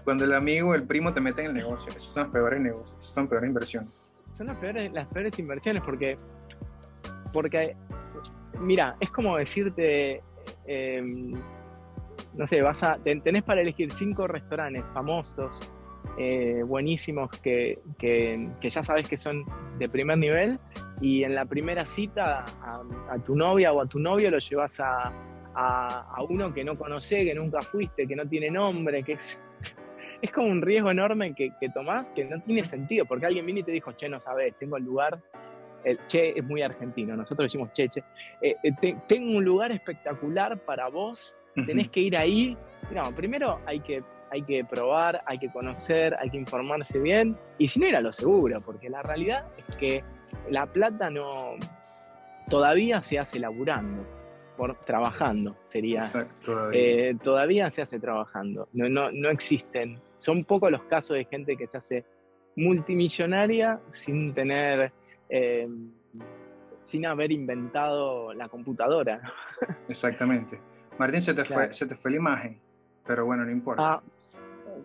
Cuando 0.04 0.24
el 0.24 0.34
amigo 0.34 0.74
el 0.74 0.84
primo 0.84 1.12
te 1.12 1.20
meten 1.20 1.46
en 1.46 1.50
el 1.52 1.56
negocio, 1.58 1.88
esos 1.90 2.12
son 2.12 2.24
los 2.24 2.32
peores 2.32 2.60
negocios, 2.60 2.96
esos 2.98 3.14
son 3.14 3.28
peores 3.28 3.48
inversiones. 3.48 3.90
Son 4.36 4.46
las 4.46 4.56
peores, 4.58 4.92
las 4.92 5.06
peores 5.08 5.38
inversiones 5.38 5.82
porque, 5.82 6.16
porque, 7.32 7.76
mira, 8.60 8.96
es 9.00 9.10
como 9.10 9.36
decirte, 9.36 10.22
em, 10.66 11.32
no 12.34 12.46
sé, 12.46 12.62
vas 12.62 12.82
a, 12.82 12.98
tenés 13.02 13.42
para 13.42 13.60
elegir 13.60 13.90
cinco 13.92 14.26
restaurantes 14.26 14.84
famosos, 14.94 15.58
eh, 16.18 16.62
buenísimos, 16.66 17.30
que, 17.30 17.78
que, 17.98 18.50
ya 18.60 18.82
sabes 18.82 19.08
que 19.08 19.16
son 19.16 19.44
de 19.78 19.88
primer 19.88 20.18
nivel, 20.18 20.58
y 21.00 21.22
en 21.22 21.34
la 21.34 21.44
primera 21.44 21.84
cita 21.84 22.44
a, 22.60 23.18
tu 23.24 23.36
novia 23.36 23.72
o 23.72 23.80
a 23.80 23.86
tu 23.86 24.00
novio 24.00 24.30
lo 24.30 24.38
llevas 24.38 24.80
a, 24.80 25.12
a, 25.54 26.22
uno 26.28 26.52
que 26.52 26.64
no 26.64 26.74
conoce, 26.76 27.24
que 27.24 27.34
nunca 27.34 27.62
fuiste, 27.62 28.06
que 28.06 28.16
no 28.16 28.26
tiene 28.28 28.50
nombre, 28.50 29.02
que 29.02 29.12
es 29.12 29.38
es 30.22 30.32
como 30.32 30.48
un 30.48 30.60
riesgo 30.60 30.90
enorme 30.90 31.34
que, 31.34 31.52
que, 31.60 31.68
tomás 31.68 32.10
que 32.10 32.24
no 32.24 32.40
tiene 32.42 32.64
sentido, 32.64 33.06
porque 33.06 33.26
alguien 33.26 33.46
viene 33.46 33.60
y 33.60 33.64
te 33.64 33.72
dijo, 33.72 33.92
che, 33.92 34.08
no 34.08 34.18
sabes, 34.18 34.54
tengo 34.58 34.76
el 34.76 34.84
lugar, 34.84 35.20
el 35.84 35.98
che 36.08 36.36
es 36.36 36.44
muy 36.44 36.62
argentino, 36.62 37.16
nosotros 37.16 37.46
decimos 37.46 37.70
che, 37.72 37.88
che, 37.88 38.02
eh, 38.42 38.56
eh, 38.64 38.96
tengo 39.06 39.38
un 39.38 39.44
lugar 39.44 39.70
espectacular 39.70 40.58
para 40.58 40.88
vos, 40.88 41.38
tenés 41.66 41.88
que 41.90 42.00
ir 42.00 42.16
ahí. 42.16 42.56
No, 42.92 43.12
primero 43.14 43.60
hay 43.66 43.80
que, 43.80 44.02
hay 44.30 44.42
que 44.42 44.64
probar, 44.64 45.22
hay 45.26 45.38
que 45.38 45.50
conocer, 45.50 46.16
hay 46.18 46.30
que 46.30 46.36
informarse 46.36 46.98
bien, 46.98 47.36
y 47.58 47.68
si 47.68 47.80
no 47.80 47.86
era 47.86 48.00
lo 48.00 48.12
seguro, 48.12 48.60
porque 48.60 48.88
la 48.88 49.02
realidad 49.02 49.46
es 49.56 49.76
que 49.76 50.04
la 50.50 50.66
plata 50.66 51.10
no, 51.10 51.56
todavía 52.48 53.02
se 53.02 53.18
hace 53.18 53.38
laburando, 53.38 54.04
por, 54.56 54.74
trabajando 54.84 55.56
sería. 55.66 56.00
Exacto, 56.00 56.52
todavía. 56.52 56.80
Eh, 56.80 57.16
todavía 57.22 57.70
se 57.70 57.82
hace 57.82 58.00
trabajando. 58.00 58.68
No, 58.72 58.88
no, 58.88 59.10
no 59.12 59.30
existen. 59.30 60.00
Son 60.18 60.44
pocos 60.44 60.70
los 60.70 60.82
casos 60.84 61.16
de 61.16 61.24
gente 61.24 61.56
que 61.56 61.66
se 61.66 61.76
hace 61.76 62.04
multimillonaria 62.56 63.80
sin 63.86 64.34
tener, 64.34 64.92
eh, 65.28 65.68
sin 66.82 67.06
haber 67.06 67.30
inventado 67.30 68.34
la 68.34 68.48
computadora. 68.48 69.20
Exactamente. 69.88 70.58
Martín, 70.98 71.20
se 71.20 71.34
te, 71.34 71.44
fue, 71.44 71.72
se 71.72 71.86
te 71.86 71.94
fue 71.94 72.10
la 72.10 72.16
imagen, 72.16 72.58
pero 73.06 73.24
bueno, 73.24 73.44
no 73.44 73.52
importa. 73.52 73.82
Ah, 73.84 74.02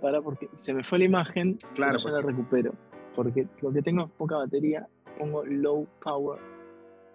para 0.01 0.21
porque 0.21 0.49
se 0.53 0.73
me 0.73 0.83
fue 0.83 0.99
la 0.99 1.05
imagen, 1.05 1.59
claro, 1.75 1.97
yo 1.97 2.09
la 2.09 2.21
recupero. 2.21 2.73
Porque 3.15 3.47
lo 3.61 3.71
que 3.71 3.81
tengo 3.81 4.05
es 4.05 4.11
poca 4.11 4.37
batería, 4.37 4.87
pongo 5.17 5.45
low 5.45 5.87
power. 6.03 6.39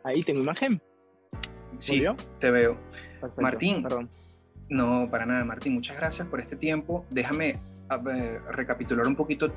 Ahí 0.04 0.20
tengo 0.20 0.40
imagen. 0.40 0.80
Sí, 1.78 2.04
te 2.38 2.50
veo. 2.50 2.76
Martín, 3.36 3.82
perdón. 3.82 4.08
No, 4.68 5.08
para 5.10 5.26
nada, 5.26 5.44
Martín. 5.44 5.74
Muchas 5.74 5.96
gracias 5.96 6.26
por 6.28 6.40
este 6.40 6.56
tiempo. 6.56 7.04
Déjame 7.10 7.60
recapitular 8.50 9.06
un 9.06 9.16
poquito 9.16 9.52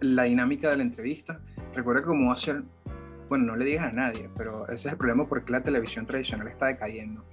la 0.00 0.24
dinámica 0.24 0.70
de 0.70 0.76
la 0.76 0.82
entrevista. 0.82 1.40
Recuerda 1.74 2.00
que 2.00 2.06
como 2.06 2.28
va 2.28 2.34
a 2.34 2.38
ser, 2.38 2.62
bueno, 3.28 3.44
no 3.44 3.56
le 3.56 3.64
digas 3.64 3.84
a 3.84 3.92
nadie, 3.92 4.30
pero 4.36 4.64
ese 4.66 4.88
es 4.88 4.92
el 4.92 4.96
problema 4.96 5.26
porque 5.26 5.52
la 5.52 5.62
televisión 5.62 6.06
tradicional 6.06 6.48
está 6.48 6.66
decayendo. 6.66 7.24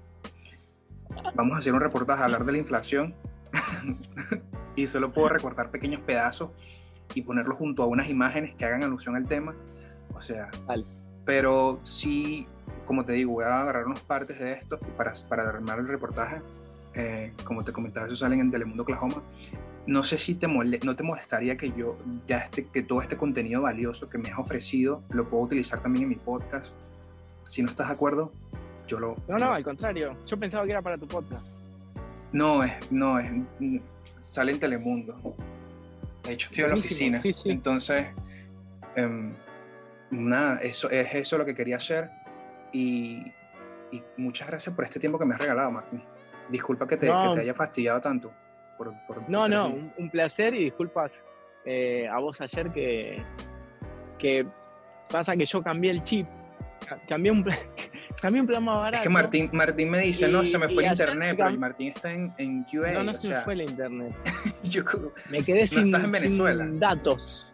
Vamos 1.36 1.56
a 1.56 1.60
hacer 1.60 1.73
un 1.73 1.82
reportaje 1.82 2.21
a 2.21 2.25
hablar 2.25 2.45
de 2.45 2.51
la 2.54 2.58
inflación 2.58 3.13
y 4.75 4.88
solo 4.88 5.12
puedo 5.12 5.29
recortar 5.29 5.71
pequeños 5.71 6.01
pedazos 6.01 6.51
y 7.13 7.21
ponerlos 7.21 7.57
junto 7.57 7.84
a 7.84 7.88
unas 7.88 8.10
imágenes 8.10 8.55
que 8.55 8.65
hagan 8.65 8.84
alusión 8.84 9.15
al 9.15 9.27
tema. 9.27 9.53
O 10.13 10.21
sea, 10.21 10.49
pero 11.25 11.79
sí, 11.84 12.47
como 12.86 13.05
te 13.05 13.13
digo, 13.13 13.34
voy 13.34 13.45
a 13.45 13.62
agarrar 13.62 13.86
unas 13.86 14.01
partes 14.01 14.39
de 14.39 14.53
esto 14.53 14.79
para, 14.97 15.13
para 15.27 15.47
armar 15.49 15.79
el 15.79 15.88
reportaje. 15.88 16.41
Eh, 16.93 17.31
como 17.45 17.63
te 17.63 17.71
comentaba, 17.71 18.07
eso 18.07 18.15
salen 18.15 18.39
en 18.41 18.51
Telemundo 18.51 18.84
Oklahoma. 18.84 19.21
No 19.88 20.03
sé 20.03 20.17
si 20.17 20.36
te 20.36 20.47
no 20.47 20.95
te 20.95 21.03
molestaría 21.03 21.57
que 21.57 21.71
yo, 21.71 21.97
ya 22.27 22.39
este, 22.39 22.67
que 22.67 22.84
todo 22.84 23.01
este 23.01 23.17
contenido 23.17 23.62
valioso 23.62 24.10
que 24.10 24.17
me 24.17 24.29
has 24.29 24.38
ofrecido, 24.38 25.01
lo 25.12 25.27
puedo 25.27 25.43
utilizar 25.43 25.81
también 25.81 26.03
en 26.03 26.10
mi 26.10 26.15
podcast. 26.15 26.73
Si 27.43 27.62
no 27.62 27.69
estás 27.69 27.88
de 27.88 27.93
acuerdo, 27.93 28.31
yo 28.88 28.99
lo... 28.99 29.15
No, 29.27 29.38
no, 29.38 29.53
al 29.53 29.63
contrario. 29.63 30.15
Yo 30.27 30.38
pensaba 30.38 30.65
que 30.65 30.71
era 30.71 30.81
para 30.81 30.97
tu 30.97 31.07
podcast. 31.07 31.45
No, 32.31 32.63
es, 32.63 32.91
no, 32.91 33.19
es, 33.19 33.31
sale 34.21 34.53
en 34.53 34.60
Telemundo. 34.60 35.36
De 36.23 36.34
hecho, 36.34 36.47
estoy 36.49 36.63
en 36.63 36.69
la 36.69 36.75
oficina. 36.75 37.21
Entonces, 37.45 38.07
em, 38.95 39.34
nada, 40.12 40.62
eso, 40.62 40.89
es 40.89 41.13
eso 41.13 41.38
lo 41.38 41.45
que 41.45 41.55
quería 41.55 41.77
hacer. 41.77 42.10
Y, 42.71 43.25
muchas 44.15 44.47
gracias 44.47 44.73
por 44.73 44.86
este 44.86 45.01
tiempo 45.01 45.19
que 45.19 45.25
me 45.25 45.34
has 45.34 45.41
regalado, 45.41 45.71
Martín. 45.71 46.01
Disculpa 46.49 46.88
que 46.88 46.95
te, 46.95 47.07
te 47.07 47.39
haya 47.41 47.53
fastidiado 47.53 47.99
tanto. 47.99 48.31
no, 49.27 49.47
no, 49.47 49.67
un, 49.97 50.10
placer 50.10 50.53
y 50.53 50.65
disculpas 50.65 51.21
eh, 51.65 52.07
a 52.07 52.17
vos 52.19 52.39
ayer 52.39 52.71
que, 52.71 53.21
que 54.17 54.47
pasa 55.10 55.36
que 55.36 55.45
yo 55.45 55.62
cambié 55.62 55.91
el 55.91 56.03
chip. 56.03 56.27
Cambié 57.07 57.31
un, 57.31 57.43
Cambié 58.21 58.41
un 58.41 58.47
programa 58.47 58.77
barato. 58.77 58.97
Es 58.97 59.03
que 59.03 59.09
Martín, 59.09 59.49
Martín 59.53 59.89
me 59.89 59.99
dice, 59.99 60.27
no, 60.27 60.45
se 60.45 60.57
me 60.57 60.69
fue 60.69 60.85
el 60.85 60.91
internet, 60.91 61.35
pero 61.37 61.57
Martín 61.57 61.87
está 61.89 62.11
en, 62.11 62.33
en 62.37 62.63
QA. 62.63 62.91
No, 62.91 63.03
no 63.03 63.13
se 63.13 63.29
me 63.29 63.41
fue 63.41 63.53
el 63.53 63.61
internet. 63.61 64.13
me 65.29 65.43
quedé 65.43 65.67
sin, 65.67 65.91
datos. 66.79 67.51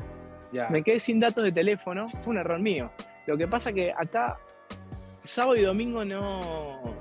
Me 0.69 0.83
quedé 0.83 0.99
sin 0.99 1.19
datos 1.19 1.43
de 1.43 1.51
teléfono, 1.51 2.07
fue 2.09 2.31
un 2.31 2.37
error 2.37 2.59
mío. 2.59 2.91
Lo 3.25 3.37
que 3.37 3.47
pasa 3.47 3.73
que 3.73 3.91
acá, 3.91 4.37
sábado 5.25 5.55
y 5.55 5.61
domingo 5.61 6.05
no, 6.05 6.95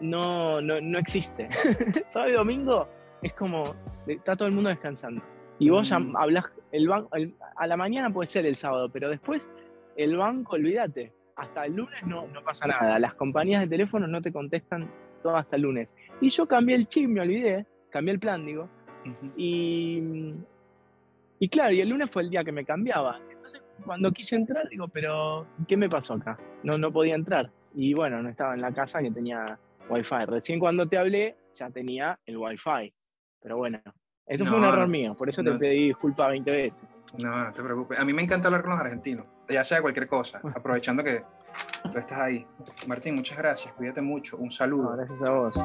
no, 0.00 0.60
no, 0.60 0.98
existe. 0.98 1.48
sábado 2.06 2.30
y 2.30 2.34
domingo 2.34 2.88
es 3.22 3.32
como, 3.34 3.74
está 4.06 4.36
todo 4.36 4.48
el 4.48 4.54
mundo 4.54 4.70
descansando. 4.70 5.22
Y 5.58 5.70
vos 5.70 5.88
ya 5.88 5.98
mm. 5.98 6.16
hablas, 6.16 6.44
el, 6.72 6.90
a 7.56 7.66
la 7.66 7.76
mañana 7.76 8.10
puede 8.10 8.26
ser 8.26 8.46
el 8.46 8.56
sábado, 8.56 8.90
pero 8.90 9.08
después 9.08 9.50
el 9.96 10.16
banco, 10.16 10.56
olvídate 10.56 11.12
hasta 11.36 11.66
el 11.66 11.76
lunes 11.76 12.02
no, 12.06 12.26
no 12.28 12.42
pasa 12.42 12.66
nada. 12.66 12.98
Las 12.98 13.14
compañías 13.14 13.60
de 13.60 13.68
teléfono 13.68 14.06
no 14.06 14.20
te 14.20 14.32
contestan 14.32 14.90
todo 15.22 15.36
hasta 15.36 15.56
el 15.56 15.62
lunes. 15.62 15.88
Y 16.20 16.30
yo 16.30 16.46
cambié 16.46 16.76
el 16.76 16.88
chip, 16.88 17.08
me 17.08 17.20
olvidé, 17.20 17.66
cambié 17.90 18.14
el 18.14 18.20
plan, 18.20 18.44
digo. 18.44 18.68
y, 19.36 20.34
y 21.38 21.48
claro, 21.48 21.72
y 21.72 21.80
el 21.80 21.90
lunes 21.90 22.10
fue 22.10 22.22
el 22.22 22.30
día 22.30 22.42
que 22.42 22.52
me 22.52 22.64
cambiaba. 22.64 23.20
Entonces, 23.30 23.62
cuando 23.84 24.10
quise 24.10 24.36
entrar, 24.36 24.68
digo, 24.68 24.88
pero 24.88 25.46
¿qué 25.68 25.76
me 25.76 25.88
pasó 25.88 26.14
acá? 26.14 26.38
No, 26.62 26.78
no 26.78 26.90
podía 26.90 27.14
entrar. 27.14 27.50
Y 27.74 27.92
bueno, 27.94 28.22
no 28.22 28.30
estaba 28.30 28.54
en 28.54 28.62
la 28.62 28.72
casa 28.72 29.00
que 29.00 29.10
tenía 29.10 29.58
wifi. 29.90 30.24
Recién 30.26 30.58
cuando 30.58 30.88
te 30.88 30.96
hablé, 30.96 31.36
ya 31.54 31.70
tenía 31.70 32.18
el 32.24 32.38
wifi. 32.38 32.92
Pero 33.42 33.58
bueno, 33.58 33.80
eso 34.26 34.44
fue 34.44 34.56
un 34.56 34.64
error 34.64 34.88
mío, 34.88 35.14
por 35.14 35.28
eso 35.28 35.44
te 35.44 35.52
pedí 35.52 35.86
disculpas 35.88 36.30
20 36.30 36.50
veces. 36.50 36.88
No, 37.18 37.44
no 37.44 37.52
te 37.52 37.62
preocupes. 37.62 37.98
A 37.98 38.04
mí 38.04 38.12
me 38.12 38.22
encanta 38.22 38.48
hablar 38.48 38.62
con 38.62 38.72
los 38.72 38.80
argentinos, 38.80 39.26
ya 39.48 39.64
sea 39.64 39.80
cualquier 39.82 40.08
cosa, 40.08 40.40
aprovechando 40.54 41.02
que 41.02 41.24
tú 41.92 41.98
estás 41.98 42.18
ahí. 42.18 42.46
Martín, 42.86 43.14
muchas 43.14 43.38
gracias, 43.38 43.72
cuídate 43.74 44.00
mucho, 44.00 44.36
un 44.36 44.50
saludo. 44.50 44.96
gracias 44.96 45.22
a 45.22 45.30
vos. 45.30 45.56